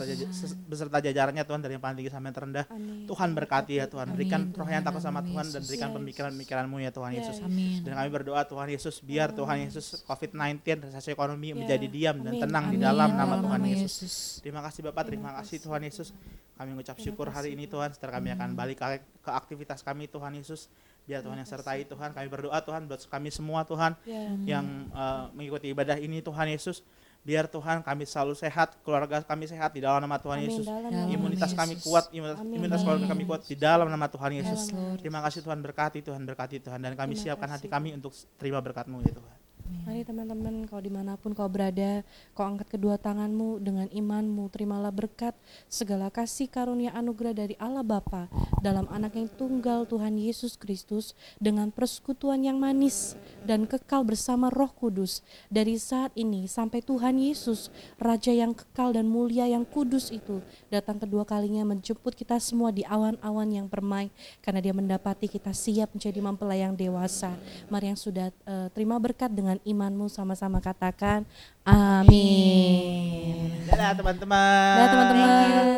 Beserta, 0.67 0.99
jajarannya 1.05 1.45
Tuhan 1.45 1.61
dari 1.61 1.77
yang 1.77 1.85
paling 1.85 1.97
tinggi 2.01 2.11
sampai 2.11 2.33
yang 2.33 2.37
terendah. 2.37 2.65
Tuhan 3.05 3.29
berkati 3.37 3.79
ya 3.79 3.87
Tuhan. 3.87 4.17
Berikan 4.17 4.51
roh 4.57 4.67
yang 4.67 4.81
takut 4.81 5.05
sama 5.05 5.21
Tuhan 5.21 5.47
dan 5.53 5.63
berikan 5.69 5.93
pemikiran-pemikiranmu 5.93 6.77
ya 6.81 6.91
Tuhan 6.91 7.13
Yes. 7.15 7.21
Yesus. 7.29 7.37
Dan 7.85 7.93
kami 7.95 8.09
berdoa 8.09 8.24
Tuhan 8.25 8.69
Yesus 8.69 8.99
biar 8.99 9.29
Tuhan 9.31 9.61
Yesus 9.61 10.01
COVID-19 10.03 10.65
resesi 10.83 11.11
ekonomi 11.11 11.51
Ya. 11.51 11.57
menjadi 11.57 11.87
diam 11.87 12.17
dan 12.19 12.33
Amin. 12.33 12.43
tenang 12.43 12.65
di 12.67 12.77
Amin, 12.77 12.87
dalam 12.87 13.11
nama 13.11 13.35
dalam 13.35 13.45
Tuhan 13.45 13.61
nama 13.61 13.73
Yesus. 13.77 14.41
Terima 14.41 14.61
kasih 14.63 14.81
Bapak, 14.83 15.05
terima 15.05 15.31
kasih 15.37 15.61
Tuhan 15.61 15.83
Yesus. 15.83 16.09
Kami 16.55 16.71
mengucap 16.71 16.97
syukur 16.97 17.29
hari 17.29 17.53
ini 17.53 17.67
Tuhan, 17.67 17.91
setelah 17.91 18.17
kami 18.17 18.31
akan 18.31 18.55
balik 18.55 18.79
ke, 18.79 18.87
ke 19.21 19.31
aktivitas 19.31 19.83
kami 19.83 20.07
Tuhan 20.07 20.33
Yesus. 20.33 20.71
Biar 21.05 21.21
Tuhan 21.21 21.37
yang 21.37 21.45
sertai 21.45 21.85
Tuhan, 21.85 22.15
kami 22.15 22.27
berdoa 22.27 22.57
Tuhan 22.59 22.87
buat 22.87 23.03
kami 23.05 23.29
semua 23.29 23.61
Tuhan 23.63 23.93
Ya. 24.03 24.57
yang 24.57 24.65
eh, 24.89 25.25
mengikuti 25.35 25.69
ibadah 25.69 25.99
ini 25.99 26.23
Tuhan 26.23 26.49
Yesus. 26.49 26.81
Biar 27.25 27.49
Tuhan 27.49 27.81
kami 27.81 28.05
selalu 28.05 28.37
sehat, 28.37 28.77
keluarga 28.85 29.25
kami 29.25 29.49
sehat 29.49 29.73
di 29.73 29.81
dalam 29.81 29.97
nama 30.05 30.21
Tuhan 30.21 30.45
Amin. 30.45 30.49
Yesus. 30.53 30.69
Dalam 30.69 31.09
Imunitas 31.09 31.57
kami 31.57 31.75
kuat, 31.81 32.13
imunitas, 32.13 32.41
Amin. 32.45 32.61
imunitas 32.61 32.81
keluarga 32.85 33.07
kami 33.09 33.23
kuat 33.25 33.41
di 33.49 33.57
dalam 33.57 33.89
nama 33.89 34.07
Tuhan 34.13 34.33
Yesus. 34.37 34.69
Terima 35.01 35.25
kasih 35.25 35.41
Tuhan 35.41 35.65
berkati, 35.65 36.05
Tuhan 36.05 36.21
berkati 36.29 36.61
Tuhan. 36.61 36.85
Dan 36.85 36.93
kami 36.93 37.17
Terima 37.17 37.33
siapkan 37.33 37.49
hati 37.49 37.67
kami 37.73 37.97
untuk 37.97 38.13
terima 38.37 38.61
berkat-Mu 38.61 39.01
ya 39.09 39.17
Tuhan. 39.17 39.44
Mari 39.65 40.05
teman-teman, 40.05 40.65
kau 40.69 40.81
di 40.81 40.89
mana 40.89 41.17
pun 41.17 41.37
kau 41.37 41.49
berada, 41.49 42.05
kau 42.33 42.45
angkat 42.45 42.77
kedua 42.77 42.97
tanganmu 42.97 43.61
dengan 43.61 43.89
imanmu, 43.93 44.49
terimalah 44.49 44.89
berkat 44.89 45.37
segala 45.69 46.09
kasih 46.09 46.49
karunia 46.49 46.93
anugerah 46.97 47.33
dari 47.33 47.57
Allah 47.61 47.85
Bapa 47.85 48.33
dalam 48.65 48.89
anak 48.89 49.13
yang 49.13 49.29
tunggal 49.29 49.85
Tuhan 49.85 50.17
Yesus 50.17 50.57
Kristus 50.57 51.13
dengan 51.37 51.69
persekutuan 51.69 52.41
yang 52.41 52.57
manis 52.57 53.13
dan 53.45 53.69
kekal 53.69 54.09
bersama 54.09 54.49
roh 54.49 54.73
kudus 54.73 55.21
dari 55.53 55.77
saat 55.77 56.17
ini 56.17 56.49
sampai 56.49 56.81
Tuhan 56.81 57.21
Yesus, 57.21 57.69
Raja 58.01 58.33
yang 58.33 58.57
kekal 58.57 58.97
dan 58.97 59.05
mulia 59.05 59.45
yang 59.45 59.69
kudus 59.69 60.09
itu 60.09 60.41
datang 60.73 60.97
kedua 60.97 61.29
kalinya 61.29 61.61
menjemput 61.69 62.17
kita 62.17 62.41
semua 62.41 62.73
di 62.73 62.89
awan-awan 62.89 63.49
yang 63.53 63.69
permai 63.69 64.09
karena 64.41 64.65
dia 64.65 64.73
mendapati 64.73 65.29
kita 65.29 65.53
siap 65.53 65.93
menjadi 65.93 66.21
mempelai 66.25 66.65
yang 66.65 66.73
dewasa. 66.73 67.37
Mari 67.69 67.93
yang 67.93 68.01
sudah 68.01 68.33
eh, 68.33 68.69
terima 68.73 68.97
berkat 68.97 69.29
dengan 69.29 69.54
imanmu 69.63 70.09
sama-sama 70.09 70.59
katakan 70.59 71.23
amin. 71.63 73.55
Dadah 73.65 73.91
teman-teman. 73.95 74.77
Nah 74.77 74.87
teman-teman, 74.87 75.29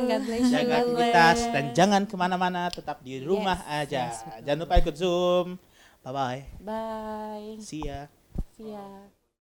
God 0.04 0.22
bless 0.26 0.42
you. 0.42 0.52
Jaga 0.52 0.74
aktivitas 0.82 1.38
dan 1.50 1.64
jangan 1.72 2.02
ke 2.04 2.14
mana-mana, 2.14 2.68
tetap 2.68 3.00
di 3.00 3.20
rumah 3.20 3.58
Yes, 3.62 3.72
aja. 3.88 4.02
yes, 4.10 4.16
betul. 4.22 4.40
Jangan 4.44 4.60
lupa 4.64 4.74
ikut 4.78 4.94
Zoom. 4.96 5.46
Bye-bye. 6.02 6.40
Bye. 6.62 7.48
See 7.58 7.82
ya. 7.82 8.06
See 8.54 8.70
ya. 8.70 9.15